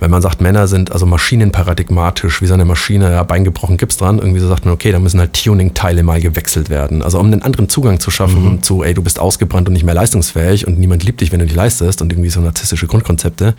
wenn 0.01 0.11
man 0.11 0.21
sagt, 0.21 0.39
Männer 0.41 0.67
sind 0.67 0.91
also 0.91 1.05
maschinenparadigmatisch, 1.05 2.41
wie 2.41 2.47
so 2.47 2.53
eine 2.53 2.65
Maschine, 2.65 3.11
ja, 3.11 3.23
Bein 3.23 3.43
gebrochen, 3.43 3.77
gibt's 3.77 3.97
dran, 3.97 4.19
irgendwie 4.19 4.39
so 4.39 4.47
sagt 4.47 4.65
man, 4.65 4.73
okay, 4.73 4.91
da 4.91 4.99
müssen 4.99 5.19
halt 5.19 5.33
Tuning-Teile 5.33 6.03
mal 6.03 6.21
gewechselt 6.21 6.69
werden. 6.69 7.01
Also 7.01 7.19
um 7.19 7.27
einen 7.27 7.41
anderen 7.41 7.69
Zugang 7.69 7.99
zu 7.99 8.11
schaffen 8.11 8.43
mhm. 8.43 8.63
zu, 8.63 8.83
ey, 8.83 8.93
du 8.93 9.03
bist 9.03 9.19
ausgebrannt 9.19 9.67
und 9.67 9.73
nicht 9.73 9.85
mehr 9.85 9.95
leistungsfähig 9.95 10.67
und 10.67 10.79
niemand 10.79 11.03
liebt 11.03 11.21
dich, 11.21 11.31
wenn 11.31 11.39
du 11.39 11.45
dich 11.45 11.55
leistest 11.55 12.01
und 12.01 12.11
irgendwie 12.11 12.29
so 12.29 12.39
narzisstische 12.39 12.87
Grundkonzepte, 12.87 13.55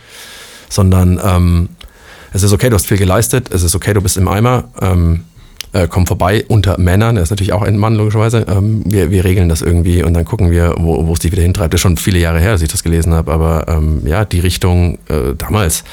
sondern 0.68 1.20
ähm, 1.22 1.68
es 2.32 2.42
ist 2.42 2.52
okay, 2.52 2.70
du 2.70 2.76
hast 2.76 2.86
viel 2.86 2.98
geleistet, 2.98 3.50
es 3.52 3.62
ist 3.62 3.74
okay, 3.74 3.92
du 3.92 4.00
bist 4.00 4.16
im 4.16 4.28
Eimer, 4.28 4.64
ähm, 4.80 5.24
äh, 5.72 5.86
komm 5.88 6.06
vorbei 6.06 6.44
unter 6.48 6.78
Männern, 6.78 7.16
er 7.16 7.22
ist 7.22 7.30
natürlich 7.30 7.52
auch 7.52 7.62
ein 7.62 7.76
Mann, 7.76 7.94
logischerweise. 7.94 8.44
Ähm, 8.48 8.82
wir, 8.84 9.10
wir 9.10 9.24
regeln 9.24 9.48
das 9.48 9.62
irgendwie 9.62 10.02
und 10.02 10.14
dann 10.14 10.24
gucken 10.24 10.50
wir, 10.50 10.74
wo, 10.78 11.12
es 11.12 11.20
dich 11.20 11.30
wieder 11.30 11.42
hintreibt. 11.42 11.72
Das 11.72 11.78
ist 11.78 11.82
schon 11.82 11.96
viele 11.96 12.18
Jahre 12.18 12.40
her, 12.40 12.52
dass 12.52 12.62
ich 12.62 12.68
das 12.68 12.82
gelesen 12.82 13.14
habe, 13.14 13.32
aber 13.32 13.66
ähm, 13.68 14.02
ja, 14.04 14.24
die 14.24 14.40
Richtung 14.40 14.98
äh, 15.08 15.34
damals 15.38 15.84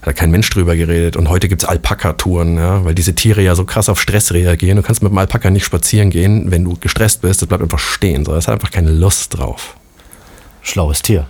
hat 0.00 0.08
da 0.08 0.12
kein 0.12 0.30
Mensch 0.30 0.48
drüber 0.50 0.76
geredet. 0.76 1.16
Und 1.16 1.28
heute 1.28 1.48
gibt 1.48 1.62
es 1.62 1.68
Alpaka-Touren, 1.68 2.56
ja, 2.56 2.84
weil 2.84 2.94
diese 2.94 3.14
Tiere 3.14 3.42
ja 3.42 3.54
so 3.54 3.64
krass 3.64 3.88
auf 3.88 4.00
Stress 4.00 4.32
reagieren. 4.32 4.76
Du 4.76 4.82
kannst 4.82 5.02
mit 5.02 5.10
dem 5.10 5.18
Alpaka 5.18 5.50
nicht 5.50 5.64
spazieren 5.64 6.10
gehen, 6.10 6.50
wenn 6.50 6.64
du 6.64 6.76
gestresst 6.80 7.22
bist, 7.22 7.42
das 7.42 7.48
bleibt 7.48 7.62
einfach 7.62 7.78
stehen. 7.78 8.24
So, 8.24 8.32
das 8.32 8.46
hat 8.46 8.54
einfach 8.54 8.70
keine 8.70 8.92
Lust 8.92 9.36
drauf. 9.36 9.76
Schlaues 10.62 11.02
Tier. 11.02 11.26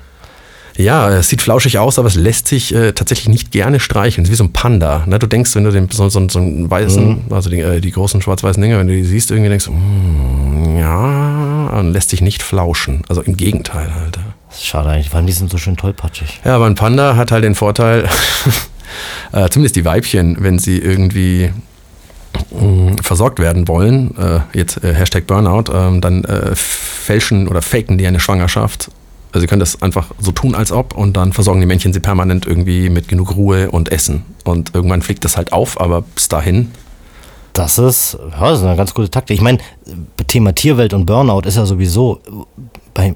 Ja, 0.77 1.09
es 1.11 1.29
sieht 1.29 1.41
flauschig 1.41 1.79
aus, 1.79 1.99
aber 1.99 2.09
es 2.09 2.17
lässt 2.17 2.49
sich 2.49 2.75
äh, 2.75 2.93
tatsächlich 2.93 3.29
nicht 3.29 3.53
gerne 3.53 3.79
streicheln. 3.79 4.25
Es 4.25 4.29
ist 4.29 4.33
wie 4.33 4.37
so 4.37 4.45
ein 4.45 4.53
Panda. 4.53 5.05
Ne? 5.07 5.19
Du 5.19 5.27
denkst, 5.27 5.55
wenn 5.55 5.65
du 5.65 5.71
den, 5.71 5.89
so, 5.91 6.09
so, 6.09 6.29
so 6.29 6.39
einen 6.39 6.69
weißen, 6.69 7.09
mhm. 7.09 7.21
also 7.31 7.49
die, 7.49 7.61
äh, 7.61 7.81
die 7.81 7.93
großen 7.93 8.21
schwarz-weißen 8.21 8.61
Dinger, 8.61 8.79
wenn 8.79 8.89
du 8.89 8.95
die 8.95 9.05
siehst, 9.05 9.31
irgendwie 9.31 9.51
denkst 9.51 9.67
du, 9.67 9.73
mm, 9.73 10.79
ja, 10.79 11.69
und 11.79 11.93
lässt 11.93 12.11
sich 12.11 12.23
nicht 12.23 12.43
flauschen. 12.43 13.03
Also 13.09 13.23
im 13.23 13.37
Gegenteil 13.37 13.95
halt. 13.95 14.19
Schade 14.53 14.91
eigentlich, 14.91 15.13
weil 15.15 15.25
die 15.25 15.33
sind 15.33 15.51
so 15.51 15.59
schön 15.59 15.77
tollpatschig. 15.77 16.41
Ja, 16.45 16.57
aber 16.57 16.67
ein 16.67 16.75
Panda 16.75 17.17
hat 17.17 17.31
halt 17.31 17.45
den 17.45 17.55
Vorteil, 17.55 18.09
äh, 19.33 19.49
zumindest 19.51 19.77
die 19.77 19.85
Weibchen, 19.85 20.37
wenn 20.41 20.59
sie 20.59 20.79
irgendwie 20.79 21.53
mm, 22.51 22.97
versorgt 23.01 23.39
werden 23.39 23.69
wollen, 23.69 24.17
äh, 24.19 24.41
jetzt 24.55 24.83
äh, 24.83 24.93
Hashtag 24.93 25.29
Burnout, 25.29 25.73
ähm, 25.73 26.01
dann 26.01 26.25
äh, 26.25 26.55
fälschen 26.57 27.47
oder 27.47 27.63
faken 27.63 27.97
die 27.97 28.09
eine 28.09 28.19
Schwangerschaft 28.19 28.91
also 29.35 29.43
sie 29.43 29.49
können 29.49 29.59
das 29.59 29.83
einfach 29.83 30.13
so 30.21 30.31
tun, 30.31 30.55
als 30.55 30.71
ob 30.71 30.97
und 30.97 31.17
dann 31.17 31.33
versorgen 31.33 31.59
die 31.59 31.67
Männchen 31.67 31.93
sie 31.93 31.99
permanent 31.99 32.47
irgendwie 32.47 32.89
mit 32.89 33.09
genug 33.09 33.35
Ruhe 33.35 33.69
und 33.69 33.91
Essen. 33.91 34.25
Und 34.45 34.77
irgendwann 34.77 35.03
fliegt 35.03 35.25
das 35.25 35.37
halt 35.37 35.53
auf, 35.53 35.81
aber 35.81 36.03
bis 36.03 36.29
dahin. 36.29 36.71
Das 37.53 37.79
ist, 37.79 38.17
ja, 38.31 38.51
das 38.51 38.61
ist 38.61 38.65
eine 38.65 38.77
ganz 38.77 38.95
gute 38.95 39.11
Taktik. 39.11 39.37
Ich 39.37 39.43
meine, 39.43 39.59
Thema 40.29 40.55
Tierwelt 40.55 40.95
und 40.95 41.07
Burnout 41.07 41.49
ist 41.49 41.57
ja 41.57 41.67
sowieso, 41.67 42.21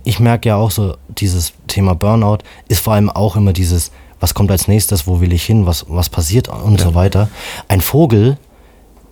ich 0.02 0.18
merke 0.18 0.48
ja 0.48 0.56
auch 0.56 0.72
so, 0.72 0.96
dieses 1.06 1.52
Thema 1.68 1.94
Burnout 1.94 2.38
ist 2.66 2.82
vor 2.82 2.94
allem 2.94 3.10
auch 3.10 3.36
immer 3.36 3.52
dieses, 3.52 3.92
was 4.18 4.34
kommt 4.34 4.50
als 4.50 4.66
nächstes, 4.66 5.06
wo 5.06 5.20
will 5.20 5.32
ich 5.32 5.44
hin, 5.44 5.66
was, 5.66 5.86
was 5.88 6.08
passiert 6.08 6.48
und 6.48 6.80
ja. 6.80 6.86
so 6.86 6.94
weiter. 6.96 7.28
Ein 7.68 7.80
Vogel, 7.80 8.38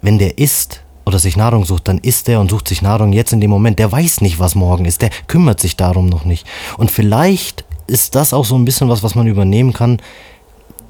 wenn 0.02 0.18
der 0.18 0.38
isst, 0.38 0.82
oder 1.06 1.20
sich 1.20 1.36
Nahrung 1.36 1.64
sucht, 1.64 1.86
dann 1.88 1.98
isst 1.98 2.28
er 2.28 2.40
und 2.40 2.50
sucht 2.50 2.66
sich 2.68 2.82
Nahrung 2.82 3.12
jetzt 3.12 3.32
in 3.32 3.40
dem 3.40 3.50
Moment. 3.50 3.78
Der 3.78 3.90
weiß 3.90 4.20
nicht, 4.20 4.40
was 4.40 4.56
morgen 4.56 4.84
ist. 4.84 5.02
Der 5.02 5.10
kümmert 5.28 5.60
sich 5.60 5.76
darum 5.76 6.06
noch 6.06 6.24
nicht. 6.24 6.46
Und 6.76 6.90
vielleicht 6.90 7.64
ist 7.86 8.16
das 8.16 8.34
auch 8.34 8.44
so 8.44 8.56
ein 8.56 8.64
bisschen 8.64 8.88
was, 8.88 9.04
was 9.04 9.14
man 9.14 9.28
übernehmen 9.28 9.72
kann. 9.72 9.98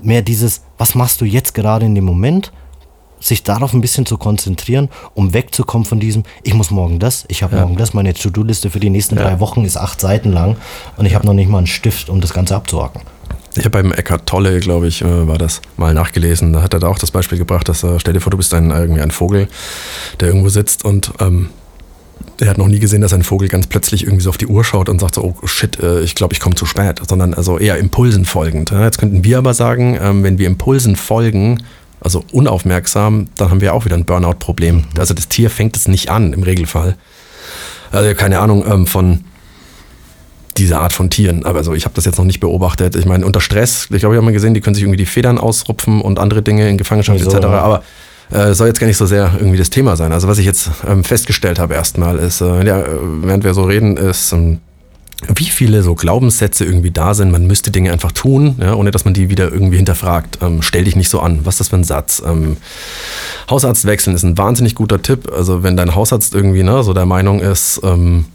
Mehr 0.02 0.22
dieses, 0.22 0.62
was 0.78 0.94
machst 0.94 1.20
du 1.20 1.26
jetzt 1.26 1.54
gerade 1.54 1.84
in 1.84 1.94
dem 1.94 2.04
Moment? 2.04 2.50
Sich 3.20 3.42
darauf 3.42 3.74
ein 3.74 3.80
bisschen 3.82 4.06
zu 4.06 4.16
konzentrieren, 4.16 4.88
um 5.14 5.34
wegzukommen 5.34 5.84
von 5.84 6.00
diesem, 6.00 6.22
ich 6.42 6.54
muss 6.54 6.70
morgen 6.70 6.98
das, 6.98 7.24
ich 7.28 7.42
habe 7.42 7.56
ja. 7.56 7.62
morgen 7.62 7.76
das, 7.76 7.94
meine 7.94 8.12
To-Do-Liste 8.12 8.70
für 8.70 8.80
die 8.80 8.90
nächsten 8.90 9.16
ja. 9.16 9.22
drei 9.22 9.40
Wochen 9.40 9.64
ist 9.64 9.76
acht 9.76 10.00
Seiten 10.00 10.32
lang 10.32 10.56
und 10.96 11.06
ich 11.06 11.14
habe 11.14 11.26
noch 11.26 11.32
nicht 11.32 11.48
mal 11.48 11.58
einen 11.58 11.66
Stift, 11.66 12.10
um 12.10 12.20
das 12.20 12.34
Ganze 12.34 12.54
abzuhaken. 12.54 13.00
Ich 13.56 13.64
habe 13.64 13.82
beim 13.82 13.92
Eckhart 13.92 14.26
Tolle, 14.26 14.60
glaube 14.60 14.86
ich, 14.86 15.02
äh, 15.02 15.28
war 15.28 15.38
das 15.38 15.62
mal 15.76 15.94
nachgelesen. 15.94 16.52
Da 16.52 16.62
hat 16.62 16.74
er 16.74 16.80
da 16.80 16.88
auch 16.88 16.98
das 16.98 17.10
Beispiel 17.10 17.38
gebracht, 17.38 17.68
dass 17.68 17.82
er, 17.82 17.98
stell 18.00 18.14
dir 18.14 18.20
vor, 18.20 18.30
du 18.30 18.36
bist 18.36 18.52
ein, 18.52 18.70
irgendwie 18.70 19.00
ein 19.00 19.10
Vogel, 19.10 19.48
der 20.20 20.28
irgendwo 20.28 20.48
sitzt 20.48 20.84
und 20.84 21.12
ähm, 21.20 21.48
er 22.38 22.50
hat 22.50 22.58
noch 22.58 22.68
nie 22.68 22.78
gesehen, 22.78 23.00
dass 23.00 23.12
ein 23.12 23.22
Vogel 23.22 23.48
ganz 23.48 23.66
plötzlich 23.66 24.04
irgendwie 24.04 24.22
so 24.22 24.30
auf 24.30 24.38
die 24.38 24.46
Uhr 24.46 24.64
schaut 24.64 24.88
und 24.88 25.00
sagt 25.00 25.14
so, 25.14 25.22
oh 25.22 25.46
shit, 25.46 25.80
äh, 25.80 26.00
ich 26.00 26.14
glaube, 26.14 26.34
ich 26.34 26.40
komme 26.40 26.54
zu 26.54 26.66
spät, 26.66 27.00
sondern 27.08 27.34
also 27.34 27.58
eher 27.58 27.78
Impulsen 27.78 28.24
folgend. 28.24 28.70
Jetzt 28.70 28.98
könnten 28.98 29.24
wir 29.24 29.38
aber 29.38 29.54
sagen, 29.54 29.98
ähm, 30.00 30.22
wenn 30.22 30.38
wir 30.38 30.46
Impulsen 30.46 30.96
folgen, 30.96 31.62
also 32.00 32.24
unaufmerksam, 32.32 33.28
dann 33.36 33.50
haben 33.50 33.60
wir 33.60 33.74
auch 33.74 33.86
wieder 33.86 33.96
ein 33.96 34.04
Burnout-Problem. 34.04 34.84
Also 34.98 35.14
das 35.14 35.28
Tier 35.28 35.48
fängt 35.48 35.76
es 35.76 35.88
nicht 35.88 36.10
an 36.10 36.32
im 36.34 36.42
Regelfall. 36.42 36.96
Also 37.90 38.14
keine 38.14 38.40
Ahnung, 38.40 38.64
ähm, 38.70 38.86
von 38.86 39.24
diese 40.58 40.78
Art 40.78 40.92
von 40.92 41.10
Tieren. 41.10 41.44
Aber 41.44 41.64
so, 41.64 41.74
ich 41.74 41.84
habe 41.84 41.94
das 41.94 42.04
jetzt 42.04 42.18
noch 42.18 42.24
nicht 42.24 42.40
beobachtet. 42.40 42.96
Ich 42.96 43.06
meine, 43.06 43.24
unter 43.26 43.40
Stress, 43.40 43.88
ich 43.90 44.00
glaube, 44.00 44.14
ich 44.14 44.18
habe 44.18 44.22
mal 44.22 44.32
gesehen, 44.32 44.54
die 44.54 44.60
können 44.60 44.74
sich 44.74 44.82
irgendwie 44.82 44.98
die 44.98 45.06
Federn 45.06 45.38
ausrupfen 45.38 46.00
und 46.00 46.18
andere 46.18 46.42
Dinge 46.42 46.68
in 46.68 46.78
Gefangenschaft 46.78 47.18
also, 47.18 47.36
etc. 47.36 47.46
Aber 47.46 47.82
äh, 48.30 48.54
soll 48.54 48.68
jetzt 48.68 48.80
gar 48.80 48.86
nicht 48.86 48.96
so 48.96 49.06
sehr 49.06 49.32
irgendwie 49.38 49.58
das 49.58 49.70
Thema 49.70 49.96
sein. 49.96 50.12
Also 50.12 50.28
was 50.28 50.38
ich 50.38 50.46
jetzt 50.46 50.70
ähm, 50.86 51.04
festgestellt 51.04 51.58
habe 51.58 51.74
erstmal 51.74 52.18
ist, 52.18 52.40
äh, 52.40 52.66
ja, 52.66 52.84
während 53.22 53.44
wir 53.44 53.54
so 53.54 53.64
reden, 53.64 53.96
ist, 53.96 54.32
ähm, 54.32 54.58
wie 55.34 55.44
viele 55.44 55.82
so 55.82 55.94
Glaubenssätze 55.94 56.64
irgendwie 56.64 56.90
da 56.90 57.14
sind, 57.14 57.32
man 57.32 57.46
müsste 57.46 57.70
Dinge 57.70 57.90
einfach 57.90 58.12
tun, 58.12 58.56
ja, 58.60 58.74
ohne 58.74 58.90
dass 58.90 59.04
man 59.04 59.14
die 59.14 59.30
wieder 59.30 59.50
irgendwie 59.50 59.76
hinterfragt. 59.76 60.38
Ähm, 60.42 60.60
stell 60.60 60.84
dich 60.84 60.94
nicht 60.94 61.08
so 61.08 61.20
an. 61.20 61.40
Was 61.44 61.54
ist 61.54 61.60
das 61.60 61.68
für 61.68 61.76
ein 61.76 61.84
Satz? 61.84 62.22
Ähm, 62.26 62.58
Hausarzt 63.48 63.86
wechseln 63.86 64.14
ist 64.14 64.24
ein 64.24 64.36
wahnsinnig 64.36 64.74
guter 64.74 65.00
Tipp. 65.00 65.32
Also 65.34 65.62
wenn 65.62 65.76
dein 65.76 65.94
Hausarzt 65.94 66.34
irgendwie 66.34 66.62
ne, 66.62 66.82
so 66.82 66.92
der 66.92 67.06
Meinung 67.06 67.40
ist, 67.40 67.80
ähm, 67.82 68.26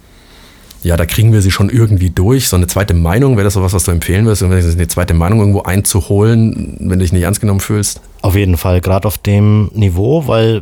ja, 0.84 0.98
da 0.98 1.06
kriegen 1.06 1.32
wir 1.32 1.42
sie 1.42 1.52
schon 1.52 1.70
irgendwie 1.70 2.10
durch. 2.10 2.50
So 2.50 2.56
eine 2.56 2.68
zweite 2.68 2.94
Meinung, 2.94 3.38
wäre 3.38 3.46
das 3.46 3.54
sowas, 3.54 3.74
was 3.74 3.84
du 3.84 3.92
empfehlen 3.92 4.26
würdest, 4.26 4.44
eine 4.44 4.88
zweite 4.88 5.14
Meinung 5.14 5.40
irgendwo 5.40 5.62
einzuholen, 5.62 6.78
wenn 6.80 7.00
du 7.00 7.04
dich 7.04 7.14
nicht 7.14 7.24
ernst 7.24 7.42
genommen 7.42 7.60
fühlst? 7.60 8.02
Auf 8.24 8.36
jeden 8.36 8.56
Fall, 8.56 8.82
gerade 8.82 9.08
auf 9.08 9.18
dem 9.18 9.72
Niveau, 9.74 10.28
weil 10.28 10.62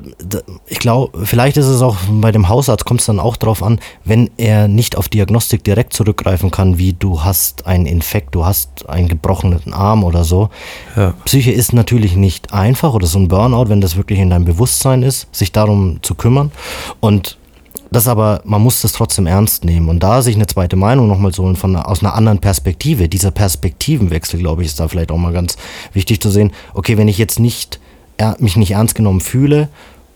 ich 0.67 0.79
glaube, 0.79 1.25
vielleicht 1.25 1.57
ist 1.57 1.65
es 1.65 1.81
auch 1.81 1.97
bei 2.09 2.31
dem 2.31 2.47
Hausarzt, 2.47 2.85
kommt 2.85 3.01
es 3.01 3.05
dann 3.05 3.19
auch 3.19 3.35
darauf 3.35 3.63
an, 3.63 3.81
wenn 4.05 4.29
er 4.37 4.69
nicht 4.69 4.95
auf 4.95 5.09
Diagnostik 5.09 5.63
direkt 5.65 5.91
zurückgreifen 5.91 6.51
kann, 6.51 6.77
wie 6.77 6.93
du 6.93 7.23
hast 7.23 7.67
einen 7.67 7.85
Infekt, 7.85 8.33
du 8.33 8.45
hast 8.45 8.87
einen 8.87 9.09
gebrochenen 9.09 9.73
Arm 9.73 10.05
oder 10.05 10.23
so. 10.23 10.49
Ja. 10.95 11.13
Psyche 11.25 11.51
ist 11.51 11.73
natürlich 11.73 12.15
nicht 12.15 12.53
einfach 12.53 12.93
oder 12.93 13.07
so 13.07 13.19
ein 13.19 13.27
Burnout, 13.27 13.67
wenn 13.67 13.81
das 13.81 13.97
wirklich 13.97 14.19
in 14.19 14.29
deinem 14.29 14.45
Bewusstsein 14.45 15.03
ist, 15.03 15.27
sich 15.35 15.51
darum 15.51 15.99
zu 16.01 16.15
kümmern. 16.15 16.51
Und 17.01 17.37
das 17.91 18.07
aber, 18.07 18.41
man 18.43 18.61
muss 18.61 18.81
das 18.81 18.91
trotzdem 18.91 19.25
ernst 19.25 19.65
nehmen. 19.65 19.89
Und 19.89 20.01
da 20.01 20.21
sich 20.21 20.35
eine 20.35 20.47
zweite 20.47 20.75
Meinung 20.75 21.07
nochmal 21.07 21.33
so 21.33 21.53
von, 21.55 21.75
aus 21.75 22.01
einer 22.03 22.13
anderen 22.13 22.39
Perspektive, 22.39 23.09
dieser 23.09 23.31
Perspektivenwechsel, 23.31 24.39
glaube 24.39 24.61
ich, 24.61 24.69
ist 24.69 24.79
da 24.79 24.87
vielleicht 24.87 25.11
auch 25.11 25.17
mal 25.17 25.33
ganz 25.33 25.57
wichtig 25.93 26.21
zu 26.21 26.29
sehen. 26.29 26.51
Okay, 26.73 26.97
wenn 26.97 27.07
ich 27.07 27.17
jetzt 27.17 27.39
nicht, 27.39 27.79
mich 28.39 28.57
nicht 28.57 28.71
ernst 28.71 28.95
genommen 28.95 29.21
fühle, 29.21 29.69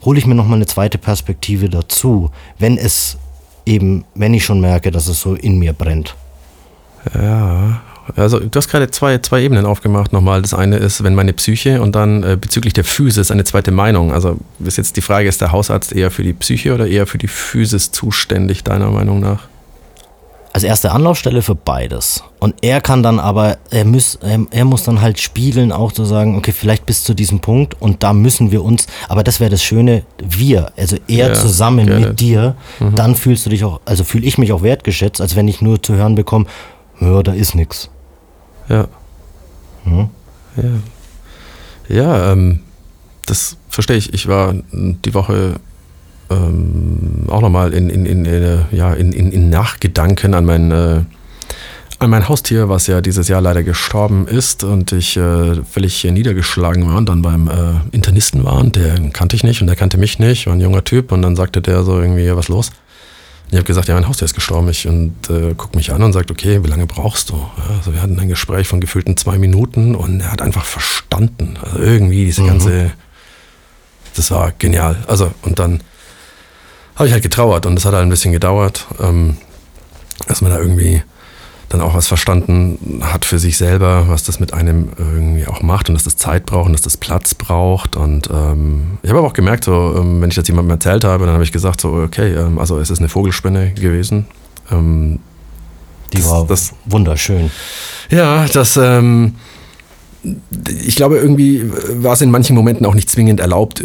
hole 0.03 0.19
ich 0.19 0.27
mir 0.27 0.35
nochmal 0.35 0.57
eine 0.57 0.65
zweite 0.65 0.97
Perspektive 0.97 1.69
dazu, 1.69 2.29
wenn 2.59 2.77
es 2.77 3.17
eben, 3.65 4.05
wenn 4.15 4.33
ich 4.33 4.45
schon 4.45 4.61
merke, 4.61 4.91
dass 4.91 5.07
es 5.07 5.21
so 5.21 5.35
in 5.35 5.57
mir 5.57 5.73
brennt. 5.73 6.15
Ja, 7.15 7.81
also 8.15 8.39
du 8.39 8.57
hast 8.57 8.67
gerade 8.69 8.91
zwei, 8.91 9.17
zwei 9.19 9.41
Ebenen 9.41 9.65
aufgemacht 9.65 10.13
nochmal. 10.13 10.41
Das 10.41 10.53
eine 10.53 10.77
ist, 10.77 11.03
wenn 11.03 11.15
meine 11.15 11.33
Psyche 11.33 11.81
und 11.81 11.95
dann 11.95 12.23
äh, 12.23 12.37
bezüglich 12.39 12.73
der 12.73 12.83
Physis 12.83 13.31
eine 13.31 13.43
zweite 13.43 13.71
Meinung. 13.71 14.11
Also 14.11 14.37
ist 14.63 14.77
jetzt 14.77 14.97
die 14.97 15.01
Frage, 15.01 15.27
ist 15.29 15.41
der 15.41 15.51
Hausarzt 15.51 15.93
eher 15.93 16.11
für 16.11 16.23
die 16.23 16.33
Psyche 16.33 16.73
oder 16.73 16.87
eher 16.87 17.07
für 17.07 17.17
die 17.17 17.27
Physis 17.27 17.91
zuständig, 17.91 18.63
deiner 18.63 18.89
Meinung 18.89 19.19
nach? 19.19 19.47
als 20.53 20.63
erste 20.63 20.91
Anlaufstelle 20.91 21.41
für 21.41 21.55
beides. 21.55 22.23
Und 22.39 22.53
er 22.61 22.79
kann 22.79 23.01
dann 23.01 23.19
aber, 23.19 23.57
er 23.71 23.85
muss, 23.85 24.19
er, 24.21 24.65
muss 24.65 24.83
dann 24.83 25.01
halt 25.01 25.19
spiegeln, 25.19 25.71
auch 25.71 25.91
zu 25.91 26.05
sagen, 26.05 26.37
okay, 26.37 26.51
vielleicht 26.51 26.85
bis 26.85 27.03
zu 27.03 27.15
diesem 27.15 27.39
Punkt 27.39 27.81
und 27.81 28.03
da 28.03 28.13
müssen 28.13 28.51
wir 28.51 28.63
uns, 28.63 28.85
aber 29.09 29.23
das 29.23 29.39
wäre 29.39 29.49
das 29.49 29.63
Schöne, 29.63 30.03
wir, 30.23 30.71
also 30.77 30.97
er 31.07 31.29
Ja, 31.29 31.33
zusammen 31.33 31.87
gerne. 31.87 32.07
mit 32.09 32.19
dir, 32.19 32.55
dann 32.95 33.15
fühlst 33.15 33.47
du 33.47 33.49
dich 33.49 33.63
auch, 33.63 33.81
also 33.85 34.03
fühle 34.03 34.27
ich 34.27 34.37
mich 34.37 34.53
auch 34.53 34.61
wertgeschätzt, 34.61 35.21
als 35.21 35.35
wenn 35.35 35.47
ich 35.47 35.61
nur 35.61 35.81
zu 35.81 35.95
hören 35.95 36.13
bekomme, 36.13 36.45
ja, 36.99 37.23
da 37.23 37.33
ist 37.33 37.55
nix. 37.55 37.89
Ja. 38.73 38.87
Hm? 39.83 40.09
Ja. 40.57 40.63
Ja, 41.89 42.31
ähm, 42.31 42.59
das 43.25 43.57
verstehe 43.69 43.97
ich. 43.97 44.13
Ich 44.13 44.27
war 44.27 44.55
die 44.71 45.13
Woche 45.13 45.55
ähm, 46.31 47.25
auch 47.27 47.41
nochmal 47.41 47.73
in, 47.73 47.89
in, 47.89 48.05
in, 48.05 48.25
äh, 48.25 48.59
ja, 48.71 48.93
in, 48.93 49.11
in, 49.11 49.31
in 49.31 49.49
Nachgedanken 49.49 50.33
an 50.33 50.45
mein, 50.45 50.71
äh, 50.71 51.01
an 51.99 52.09
mein 52.09 52.27
Haustier, 52.27 52.67
was 52.67 52.87
ja 52.87 53.01
dieses 53.01 53.27
Jahr 53.27 53.41
leider 53.41 53.61
gestorben 53.61 54.27
ist 54.27 54.63
und 54.63 54.91
ich 54.91 55.17
äh, 55.17 55.63
völlig 55.63 56.03
niedergeschlagen 56.03 56.87
war 56.87 56.97
und 56.97 57.09
dann 57.09 57.21
beim 57.21 57.47
äh, 57.47 57.75
Internisten 57.91 58.43
war 58.43 58.57
und 58.57 58.75
der 58.75 58.99
kannte 59.11 59.35
ich 59.35 59.43
nicht 59.43 59.61
und 59.61 59.67
der 59.67 59.75
kannte 59.75 59.97
mich 59.97 60.17
nicht, 60.17 60.47
war 60.47 60.53
ein 60.53 60.61
junger 60.61 60.83
Typ 60.83 61.11
und 61.11 61.21
dann 61.21 61.35
sagte 61.35 61.61
der 61.61 61.83
so 61.83 61.99
irgendwie, 61.99 62.35
was 62.35 62.47
los? 62.47 62.71
Ich 63.49 63.57
habe 63.57 63.65
gesagt, 63.65 63.87
ja, 63.87 63.93
mein 63.93 64.07
Haustier 64.07 64.25
ist 64.25 64.33
gestorben. 64.33 64.69
Ich, 64.69 64.87
und 64.87 65.29
äh, 65.29 65.53
guckt 65.53 65.75
mich 65.75 65.91
an 65.91 66.01
und 66.01 66.13
sagt, 66.13 66.31
okay, 66.31 66.63
wie 66.63 66.69
lange 66.69 66.87
brauchst 66.87 67.29
du? 67.29 67.35
Ja, 67.35 67.75
also 67.77 67.93
wir 67.93 68.01
hatten 68.01 68.19
ein 68.19 68.27
Gespräch 68.27 68.67
von 68.67 68.81
gefühlten 68.81 69.15
zwei 69.15 69.37
Minuten 69.37 69.95
und 69.95 70.21
er 70.21 70.31
hat 70.31 70.41
einfach 70.41 70.65
verstanden. 70.65 71.57
Also 71.61 71.77
irgendwie 71.77 72.25
diese 72.25 72.43
ganze, 72.45 72.91
das 74.15 74.31
war 74.31 74.51
genial. 74.57 74.97
Also 75.07 75.31
und 75.43 75.59
dann 75.59 75.81
habe 76.95 77.07
ich 77.07 77.13
halt 77.13 77.23
getrauert 77.23 77.65
und 77.65 77.75
das 77.75 77.85
hat 77.85 77.93
halt 77.93 78.03
ein 78.03 78.09
bisschen 78.09 78.31
gedauert, 78.31 78.87
ähm, 78.99 79.37
dass 80.27 80.41
man 80.41 80.51
da 80.51 80.59
irgendwie 80.59 81.03
dann 81.73 81.81
auch 81.81 81.95
was 81.95 82.07
verstanden 82.07 83.01
hat 83.01 83.25
für 83.25 83.39
sich 83.39 83.57
selber, 83.57 84.07
was 84.07 84.23
das 84.23 84.39
mit 84.39 84.53
einem 84.53 84.89
irgendwie 84.97 85.47
auch 85.47 85.61
macht 85.63 85.89
und 85.89 85.95
dass 85.95 86.03
das 86.03 86.15
Zeit 86.17 86.45
braucht 86.45 86.67
und 86.67 86.73
dass 86.73 86.83
das 86.83 86.97
Platz 86.97 87.33
braucht. 87.33 87.95
Und 87.95 88.29
ähm, 88.31 88.99
ich 89.01 89.09
habe 89.09 89.19
aber 89.19 89.27
auch 89.27 89.33
gemerkt, 89.33 89.63
so, 89.65 89.95
ähm, 89.97 90.21
wenn 90.21 90.29
ich 90.29 90.35
das 90.35 90.47
jemandem 90.47 90.69
erzählt 90.71 91.03
habe, 91.03 91.25
dann 91.25 91.33
habe 91.33 91.43
ich 91.43 91.51
gesagt, 91.51 91.81
so, 91.81 91.93
okay, 91.93 92.33
ähm, 92.35 92.59
also 92.59 92.77
es 92.79 92.91
ist 92.91 92.99
eine 92.99 93.09
Vogelspinne 93.09 93.71
gewesen. 93.73 94.27
Ähm, 94.71 95.19
Die 96.13 96.17
Das- 96.17 96.29
war 96.29 96.45
das- 96.45 96.73
wunderschön. 96.85 97.49
ja, 98.11 98.45
das, 98.53 98.77
ähm, 98.77 99.33
ich 100.85 100.95
glaube, 100.95 101.17
irgendwie 101.17 101.69
war 101.95 102.13
es 102.13 102.21
in 102.21 102.31
manchen 102.31 102.55
Momenten 102.55 102.85
auch 102.85 102.95
nicht 102.95 103.09
zwingend 103.09 103.39
erlaubt. 103.39 103.83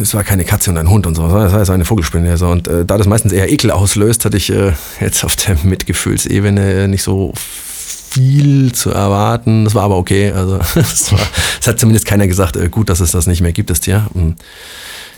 Es 0.00 0.14
war 0.14 0.22
keine 0.22 0.44
Katze 0.44 0.70
und 0.70 0.76
ein 0.76 0.90
Hund 0.90 1.06
und 1.06 1.14
so, 1.14 1.22
sondern 1.28 1.46
es 1.60 1.68
war 1.68 1.74
eine 1.74 1.86
Vogelspinne. 1.86 2.36
So. 2.36 2.48
Und 2.48 2.68
äh, 2.68 2.84
da 2.84 2.98
das 2.98 3.06
meistens 3.06 3.32
eher 3.32 3.50
Ekel 3.50 3.70
auslöst, 3.70 4.24
hatte 4.24 4.36
ich 4.36 4.50
äh, 4.50 4.72
jetzt 5.00 5.24
auf 5.24 5.36
der 5.36 5.56
Mitgefühlsebene 5.62 6.88
nicht 6.88 7.02
so 7.02 7.32
viel 7.36 8.72
zu 8.72 8.90
erwarten. 8.90 9.64
Das 9.64 9.74
war 9.74 9.84
aber 9.84 9.96
okay. 9.96 10.32
Also 10.32 10.58
es, 10.74 11.12
war, 11.12 11.20
es 11.60 11.66
hat 11.66 11.80
zumindest 11.80 12.06
keiner 12.06 12.26
gesagt, 12.26 12.56
äh, 12.56 12.68
gut, 12.68 12.90
dass 12.90 13.00
es 13.00 13.12
das 13.12 13.26
nicht 13.26 13.40
mehr 13.40 13.52
gibt, 13.52 13.70
das 13.70 13.80
Tier. 13.80 14.06
Hm. 14.12 14.36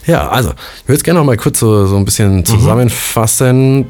Ja, 0.07 0.29
also 0.29 0.49
ich 0.49 0.87
würde 0.87 0.97
es 0.97 1.03
gerne 1.03 1.19
noch 1.19 1.25
mal 1.25 1.37
kurz 1.37 1.59
so, 1.59 1.85
so 1.85 1.95
ein 1.95 2.05
bisschen 2.05 2.43
zusammenfassen 2.43 3.83
äh, 3.83 3.85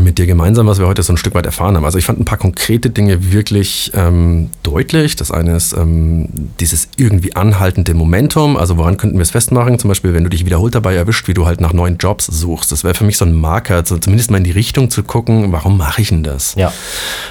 mit 0.00 0.18
dir 0.18 0.26
gemeinsam, 0.26 0.66
was 0.66 0.78
wir 0.78 0.86
heute 0.86 1.02
so 1.02 1.12
ein 1.12 1.16
Stück 1.16 1.34
weit 1.34 1.46
erfahren 1.46 1.76
haben. 1.76 1.84
Also 1.84 1.98
ich 1.98 2.04
fand 2.04 2.20
ein 2.20 2.24
paar 2.24 2.38
konkrete 2.38 2.90
Dinge 2.90 3.32
wirklich 3.32 3.92
ähm, 3.94 4.50
deutlich. 4.62 5.16
Das 5.16 5.30
eine 5.30 5.56
ist 5.56 5.72
ähm, 5.72 6.28
dieses 6.60 6.88
irgendwie 6.96 7.36
anhaltende 7.36 7.94
Momentum. 7.94 8.56
Also 8.56 8.76
woran 8.76 8.96
könnten 8.96 9.16
wir 9.16 9.22
es 9.22 9.30
festmachen? 9.30 9.78
Zum 9.78 9.88
Beispiel, 9.88 10.14
wenn 10.14 10.24
du 10.24 10.30
dich 10.30 10.44
wiederholt 10.44 10.74
dabei 10.74 10.94
erwischt, 10.94 11.28
wie 11.28 11.34
du 11.34 11.46
halt 11.46 11.60
nach 11.60 11.72
neuen 11.72 11.96
Jobs 11.96 12.26
suchst. 12.26 12.70
Das 12.72 12.84
wäre 12.84 12.94
für 12.94 13.04
mich 13.04 13.16
so 13.16 13.24
ein 13.24 13.32
Marker, 13.32 13.84
so 13.86 13.96
zumindest 13.98 14.30
mal 14.30 14.38
in 14.38 14.44
die 14.44 14.50
Richtung 14.50 14.90
zu 14.90 15.02
gucken, 15.02 15.52
warum 15.52 15.78
mache 15.78 16.02
ich 16.02 16.08
denn 16.08 16.22
das? 16.22 16.54
Ja. 16.56 16.72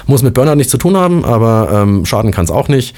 Muss 0.06 0.22
mit 0.22 0.34
Burnout 0.34 0.56
nichts 0.56 0.70
zu 0.70 0.78
tun 0.78 0.96
haben, 0.96 1.24
aber 1.24 1.70
ähm, 1.72 2.06
schaden 2.06 2.32
kann 2.32 2.44
es 2.44 2.50
auch 2.50 2.68
nicht, 2.68 2.96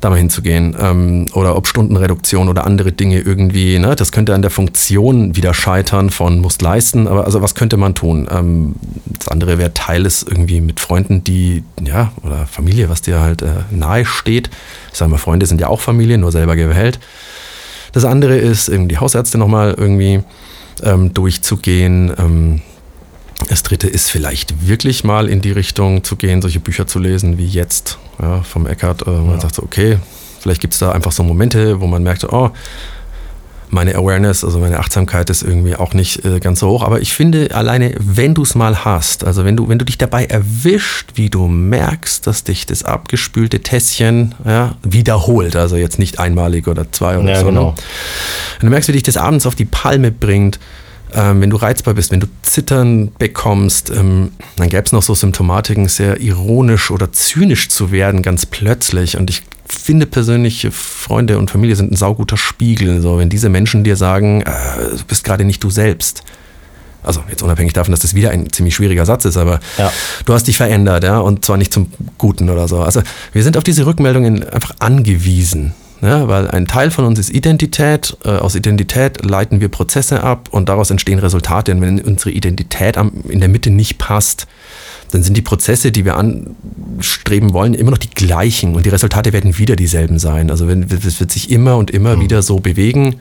da 0.00 0.10
mal 0.10 0.16
hinzugehen. 0.16 0.76
Ähm, 0.80 1.26
oder 1.34 1.56
ob 1.56 1.66
Stundenreduktion 1.66 2.48
oder 2.48 2.66
andere 2.66 2.92
Dinge 2.92 3.20
irgendwie, 3.20 3.78
ne, 3.78 3.96
das 3.96 4.12
könnte 4.12 4.34
an 4.34 4.42
der 4.42 4.50
Funktion 4.50 5.34
wieder 5.34 5.54
scheitern 5.54 6.10
von 6.10 6.40
muss 6.40 6.60
leisten, 6.60 7.08
aber 7.08 7.24
also 7.24 7.42
was 7.42 7.54
könnte 7.54 7.76
man 7.76 7.94
tun? 7.94 8.28
Ähm, 8.30 8.76
das 9.18 9.28
andere 9.28 9.58
wäre 9.58 9.74
Teil 9.74 10.06
es 10.06 10.22
irgendwie 10.22 10.60
mit 10.60 10.80
Freunden, 10.80 11.24
die, 11.24 11.64
ja, 11.82 12.12
oder 12.22 12.46
Familie, 12.46 12.88
was 12.88 13.02
dir 13.02 13.20
halt 13.20 13.42
äh, 13.42 13.64
nahe 13.70 14.04
steht. 14.04 14.50
Ich 14.92 14.98
sage 14.98 15.10
mal, 15.10 15.18
Freunde 15.18 15.46
sind 15.46 15.60
ja 15.60 15.68
auch 15.68 15.80
Familie, 15.80 16.18
nur 16.18 16.32
selber 16.32 16.54
gewählt. 16.54 17.00
Das 17.92 18.04
andere 18.04 18.36
ist, 18.36 18.68
irgendwie 18.68 18.94
die 18.94 18.98
Hausärzte 18.98 19.38
nochmal 19.38 19.74
irgendwie 19.76 20.20
ähm, 20.82 21.12
durchzugehen. 21.14 22.12
Ähm, 22.18 22.60
das 23.48 23.62
dritte 23.62 23.86
ist 23.88 24.10
vielleicht 24.10 24.66
wirklich 24.66 25.04
mal 25.04 25.28
in 25.28 25.40
die 25.40 25.52
Richtung 25.52 26.02
zu 26.04 26.16
gehen, 26.16 26.42
solche 26.42 26.60
Bücher 26.60 26.86
zu 26.86 26.98
lesen 26.98 27.38
wie 27.38 27.46
jetzt 27.46 27.98
ja, 28.20 28.42
vom 28.42 28.66
Eckart. 28.66 29.06
Äh, 29.06 29.10
man 29.10 29.40
sagt 29.40 29.54
so, 29.54 29.62
okay, 29.62 29.98
vielleicht 30.40 30.60
gibt 30.60 30.74
es 30.74 30.80
da 30.80 30.92
einfach 30.92 31.12
so 31.12 31.22
Momente, 31.22 31.80
wo 31.80 31.86
man 31.86 32.02
merkt, 32.02 32.24
oh, 32.24 32.50
meine 33.70 33.94
Awareness, 33.94 34.44
also 34.44 34.58
meine 34.58 34.78
Achtsamkeit 34.78 35.28
ist 35.30 35.42
irgendwie 35.42 35.76
auch 35.76 35.92
nicht 35.92 36.24
äh, 36.24 36.40
ganz 36.40 36.60
so 36.60 36.68
hoch. 36.70 36.82
Aber 36.82 37.00
ich 37.00 37.12
finde 37.12 37.54
alleine, 37.54 37.94
wenn 37.98 38.34
du 38.34 38.42
es 38.42 38.54
mal 38.54 38.84
hast, 38.84 39.24
also 39.24 39.44
wenn 39.44 39.56
du, 39.56 39.68
wenn 39.68 39.78
du 39.78 39.84
dich 39.84 39.98
dabei 39.98 40.24
erwischt, 40.24 41.10
wie 41.14 41.28
du 41.28 41.48
merkst, 41.48 42.26
dass 42.26 42.44
dich 42.44 42.66
das 42.66 42.82
abgespülte 42.82 43.60
Tässchen 43.60 44.34
ja, 44.44 44.76
wiederholt, 44.82 45.54
also 45.54 45.76
jetzt 45.76 45.98
nicht 45.98 46.18
einmalig 46.18 46.66
oder 46.66 46.90
zwei 46.92 47.18
oder 47.18 47.30
Ja, 47.30 47.40
so. 47.40 47.46
genau. 47.46 47.70
Ne? 47.70 47.74
Wenn 48.60 48.66
du 48.68 48.70
merkst, 48.70 48.88
wie 48.88 48.92
dich 48.92 49.02
das 49.02 49.16
abends 49.16 49.46
auf 49.46 49.54
die 49.54 49.66
Palme 49.66 50.12
bringt, 50.12 50.58
ähm, 51.14 51.40
wenn 51.40 51.50
du 51.50 51.56
reizbar 51.56 51.94
bist, 51.94 52.10
wenn 52.10 52.20
du 52.20 52.26
Zittern 52.42 53.10
bekommst, 53.18 53.90
ähm, 53.90 54.30
dann 54.56 54.68
gäbe 54.68 54.84
es 54.84 54.92
noch 54.92 55.02
so 55.02 55.14
Symptomatiken, 55.14 55.88
sehr 55.88 56.20
ironisch 56.20 56.90
oder 56.90 57.12
zynisch 57.12 57.68
zu 57.68 57.90
werden, 57.90 58.22
ganz 58.22 58.46
plötzlich. 58.46 59.16
Und 59.16 59.30
ich 59.30 59.42
finde 59.66 60.06
persönlich, 60.06 60.66
Freunde 60.70 61.38
und 61.38 61.50
Familie 61.50 61.76
sind 61.76 61.92
ein 61.92 61.96
sauguter 61.96 62.36
Spiegel. 62.36 63.00
So, 63.00 63.18
wenn 63.18 63.28
diese 63.28 63.48
Menschen 63.48 63.84
dir 63.84 63.96
sagen, 63.96 64.42
äh, 64.42 64.50
du 64.96 65.04
bist 65.06 65.24
gerade 65.24 65.44
nicht 65.44 65.62
du 65.64 65.70
selbst. 65.70 66.22
Also 67.02 67.22
jetzt 67.30 67.42
unabhängig 67.42 67.72
davon, 67.72 67.92
dass 67.92 68.00
das 68.00 68.14
wieder 68.14 68.30
ein 68.30 68.52
ziemlich 68.52 68.74
schwieriger 68.74 69.06
Satz 69.06 69.24
ist, 69.24 69.36
aber 69.36 69.60
Ja. 69.78 69.90
du 70.26 70.34
hast 70.34 70.46
dich 70.48 70.56
verändert, 70.56 71.04
ja, 71.04 71.18
und 71.20 71.44
zwar 71.44 71.56
nicht 71.56 71.72
zum 71.72 71.86
Guten 72.18 72.50
oder 72.50 72.66
so. 72.68 72.80
Also 72.82 73.02
wir 73.32 73.42
sind 73.42 73.56
auf 73.56 73.64
diese 73.64 73.86
Rückmeldungen 73.86 74.46
einfach 74.48 74.72
angewiesen. 74.80 75.74
Ja, 76.00 76.28
weil 76.28 76.48
ein 76.48 76.66
Teil 76.66 76.90
von 76.90 77.04
uns 77.04 77.18
ist 77.18 77.30
Identität. 77.30 78.16
Äh, 78.24 78.30
aus 78.30 78.54
Identität 78.54 79.24
leiten 79.24 79.60
wir 79.60 79.68
Prozesse 79.68 80.22
ab 80.22 80.48
und 80.52 80.68
daraus 80.68 80.90
entstehen 80.90 81.18
Resultate. 81.18 81.72
Und 81.72 81.80
wenn 81.80 82.00
unsere 82.00 82.30
Identität 82.30 82.96
am, 82.96 83.12
in 83.28 83.40
der 83.40 83.48
Mitte 83.48 83.70
nicht 83.70 83.98
passt, 83.98 84.46
dann 85.10 85.22
sind 85.22 85.36
die 85.36 85.42
Prozesse, 85.42 85.90
die 85.90 86.04
wir 86.04 86.16
anstreben 86.16 87.52
wollen, 87.52 87.74
immer 87.74 87.90
noch 87.90 87.98
die 87.98 88.10
gleichen 88.10 88.74
und 88.74 88.84
die 88.84 88.90
Resultate 88.90 89.32
werden 89.32 89.58
wieder 89.58 89.74
dieselben 89.74 90.18
sein. 90.18 90.50
Also 90.50 90.68
es 90.68 91.20
wird 91.20 91.32
sich 91.32 91.50
immer 91.50 91.76
und 91.76 91.90
immer 91.90 92.20
wieder 92.20 92.42
so 92.42 92.60
bewegen. 92.60 93.16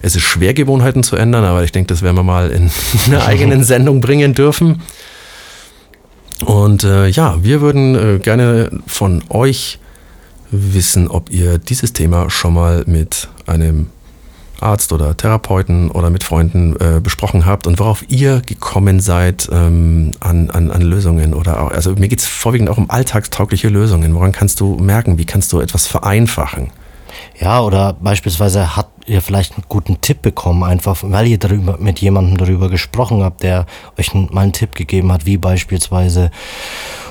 Es 0.00 0.16
ist 0.16 0.22
schwer, 0.22 0.54
Gewohnheiten 0.54 1.02
zu 1.04 1.16
ändern, 1.16 1.44
aber 1.44 1.62
ich 1.62 1.70
denke, 1.70 1.88
das 1.88 2.02
werden 2.02 2.16
wir 2.16 2.24
mal 2.24 2.50
in 2.50 2.70
einer 3.06 3.26
eigenen 3.26 3.62
Sendung 3.62 4.00
bringen 4.00 4.34
dürfen. 4.34 4.82
Und 6.44 6.82
äh, 6.82 7.06
ja, 7.06 7.38
wir 7.44 7.60
würden 7.60 7.94
äh, 7.94 8.18
gerne 8.18 8.70
von 8.86 9.22
euch 9.28 9.78
wissen, 10.52 11.08
ob 11.08 11.30
ihr 11.30 11.58
dieses 11.58 11.92
Thema 11.92 12.30
schon 12.30 12.54
mal 12.54 12.84
mit 12.86 13.28
einem 13.46 13.88
Arzt 14.60 14.92
oder 14.92 15.16
Therapeuten 15.16 15.90
oder 15.90 16.08
mit 16.10 16.22
Freunden 16.22 16.76
äh, 16.76 17.00
besprochen 17.00 17.44
habt 17.46 17.66
und 17.66 17.78
worauf 17.80 18.04
ihr 18.08 18.42
gekommen 18.46 19.00
seid 19.00 19.48
ähm, 19.50 20.12
an, 20.20 20.50
an, 20.50 20.70
an 20.70 20.82
Lösungen 20.82 21.34
oder 21.34 21.60
auch, 21.60 21.72
also 21.72 21.94
mir 21.96 22.08
geht 22.08 22.20
es 22.20 22.26
vorwiegend 22.26 22.70
auch 22.70 22.78
um 22.78 22.88
alltagstaugliche 22.88 23.68
Lösungen. 23.68 24.14
Woran 24.14 24.32
kannst 24.32 24.60
du 24.60 24.76
merken, 24.76 25.18
wie 25.18 25.24
kannst 25.24 25.52
du 25.52 25.60
etwas 25.60 25.88
vereinfachen? 25.88 26.70
Ja, 27.40 27.60
oder 27.62 27.92
beispielsweise 27.92 28.76
habt 28.76 29.08
ihr 29.08 29.20
vielleicht 29.20 29.54
einen 29.54 29.64
guten 29.68 30.00
Tipp 30.00 30.22
bekommen, 30.22 30.62
einfach 30.62 30.98
weil 31.02 31.26
ihr 31.26 31.38
darüber, 31.38 31.76
mit 31.78 32.00
jemandem 32.00 32.38
darüber 32.38 32.68
gesprochen 32.68 33.22
habt, 33.22 33.42
der 33.42 33.66
euch 33.98 34.14
mal 34.14 34.42
einen 34.42 34.52
Tipp 34.52 34.74
gegeben 34.74 35.12
hat, 35.12 35.26
wie 35.26 35.38
beispielsweise, 35.38 36.30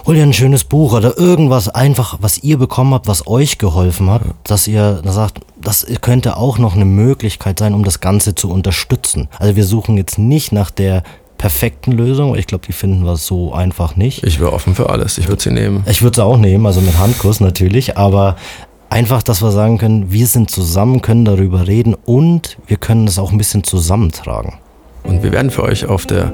hol 0.05 0.15
dir 0.15 0.23
ein 0.23 0.33
schönes 0.33 0.63
Buch 0.63 0.93
oder 0.93 1.17
irgendwas 1.17 1.69
einfach, 1.69 2.17
was 2.21 2.43
ihr 2.43 2.57
bekommen 2.57 2.93
habt, 2.93 3.07
was 3.07 3.27
euch 3.27 3.57
geholfen 3.57 4.09
hat, 4.09 4.21
dass 4.43 4.67
ihr 4.67 5.01
da 5.03 5.11
sagt, 5.11 5.39
das 5.59 5.85
könnte 6.01 6.37
auch 6.37 6.57
noch 6.57 6.75
eine 6.75 6.85
Möglichkeit 6.85 7.59
sein, 7.59 7.73
um 7.73 7.83
das 7.83 7.99
Ganze 7.99 8.35
zu 8.35 8.49
unterstützen. 8.49 9.27
Also 9.37 9.55
wir 9.55 9.65
suchen 9.65 9.97
jetzt 9.97 10.17
nicht 10.17 10.51
nach 10.51 10.71
der 10.71 11.03
perfekten 11.37 11.91
Lösung, 11.91 12.35
ich 12.35 12.45
glaube, 12.45 12.65
die 12.67 12.71
finden 12.71 13.03
wir 13.03 13.17
so 13.17 13.51
einfach 13.51 13.95
nicht. 13.95 14.23
Ich 14.23 14.39
wäre 14.39 14.53
offen 14.53 14.75
für 14.75 14.91
alles, 14.91 15.17
ich 15.17 15.27
würde 15.27 15.41
sie 15.41 15.49
nehmen. 15.49 15.83
Ich 15.87 16.03
würde 16.03 16.13
es 16.13 16.19
auch 16.19 16.37
nehmen, 16.37 16.67
also 16.67 16.81
mit 16.81 16.99
Handkuss 16.99 17.39
natürlich, 17.39 17.97
aber 17.97 18.35
einfach, 18.91 19.23
dass 19.23 19.41
wir 19.41 19.51
sagen 19.51 19.77
können, 19.77 20.12
wir 20.12 20.27
sind 20.27 20.51
zusammen, 20.51 21.01
können 21.01 21.25
darüber 21.25 21.67
reden 21.67 21.95
und 22.06 22.58
wir 22.67 22.77
können 22.77 23.06
das 23.06 23.17
auch 23.17 23.32
ein 23.32 23.38
bisschen 23.38 23.63
zusammentragen. 23.63 24.54
Und 25.04 25.23
wir 25.23 25.32
werden 25.32 25.49
für 25.49 25.63
euch 25.63 25.86
auf 25.86 26.06
der 26.06 26.34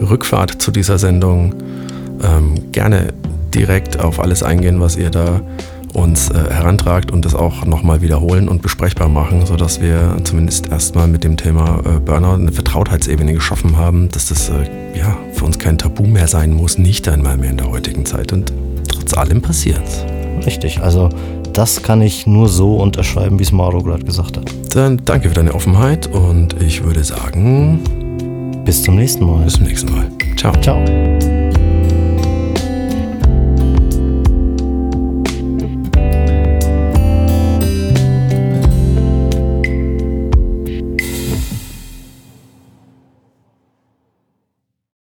Rückfahrt 0.00 0.62
zu 0.62 0.70
dieser 0.70 0.98
Sendung 0.98 1.54
ähm, 2.22 2.72
gerne 2.72 3.12
direkt 3.54 4.00
auf 4.00 4.20
alles 4.20 4.42
eingehen, 4.42 4.80
was 4.80 4.96
ihr 4.96 5.10
da 5.10 5.40
uns 5.92 6.30
äh, 6.30 6.34
herantragt 6.34 7.10
und 7.10 7.24
das 7.24 7.34
auch 7.34 7.64
nochmal 7.64 8.02
wiederholen 8.02 8.48
und 8.48 8.62
besprechbar 8.62 9.08
machen, 9.08 9.44
sodass 9.44 9.80
wir 9.80 10.16
zumindest 10.24 10.68
erstmal 10.68 11.08
mit 11.08 11.24
dem 11.24 11.36
Thema 11.36 11.80
äh, 11.84 11.98
Burnout 12.00 12.34
eine 12.34 12.52
Vertrautheitsebene 12.52 13.32
geschaffen 13.32 13.76
haben, 13.76 14.10
dass 14.10 14.28
das 14.28 14.50
äh, 14.50 14.98
ja, 14.98 15.16
für 15.32 15.44
uns 15.44 15.58
kein 15.58 15.78
Tabu 15.78 16.04
mehr 16.04 16.28
sein 16.28 16.52
muss, 16.52 16.78
nicht 16.78 17.08
einmal 17.08 17.36
mehr 17.36 17.50
in 17.50 17.56
der 17.56 17.70
heutigen 17.70 18.04
Zeit. 18.04 18.32
Und 18.32 18.52
trotz 18.88 19.14
allem 19.14 19.40
passiert 19.40 19.82
Richtig, 20.44 20.80
also 20.80 21.08
das 21.56 21.82
kann 21.82 22.02
ich 22.02 22.26
nur 22.26 22.48
so 22.48 22.76
unterschreiben, 22.76 23.38
wie 23.38 23.42
es 23.42 23.50
Maro 23.50 23.82
gerade 23.82 24.04
gesagt 24.04 24.36
hat. 24.36 24.44
Dann 24.74 25.00
danke 25.04 25.28
für 25.28 25.34
deine 25.34 25.54
Offenheit 25.54 26.06
und 26.06 26.60
ich 26.60 26.84
würde 26.84 27.02
sagen, 27.02 27.80
bis 28.64 28.82
zum 28.82 28.96
nächsten 28.96 29.24
Mal. 29.24 29.44
Bis 29.44 29.54
zum 29.54 29.64
nächsten 29.64 29.90
Mal. 29.90 30.10
Ciao. 30.36 30.52
Ciao. 30.60 31.35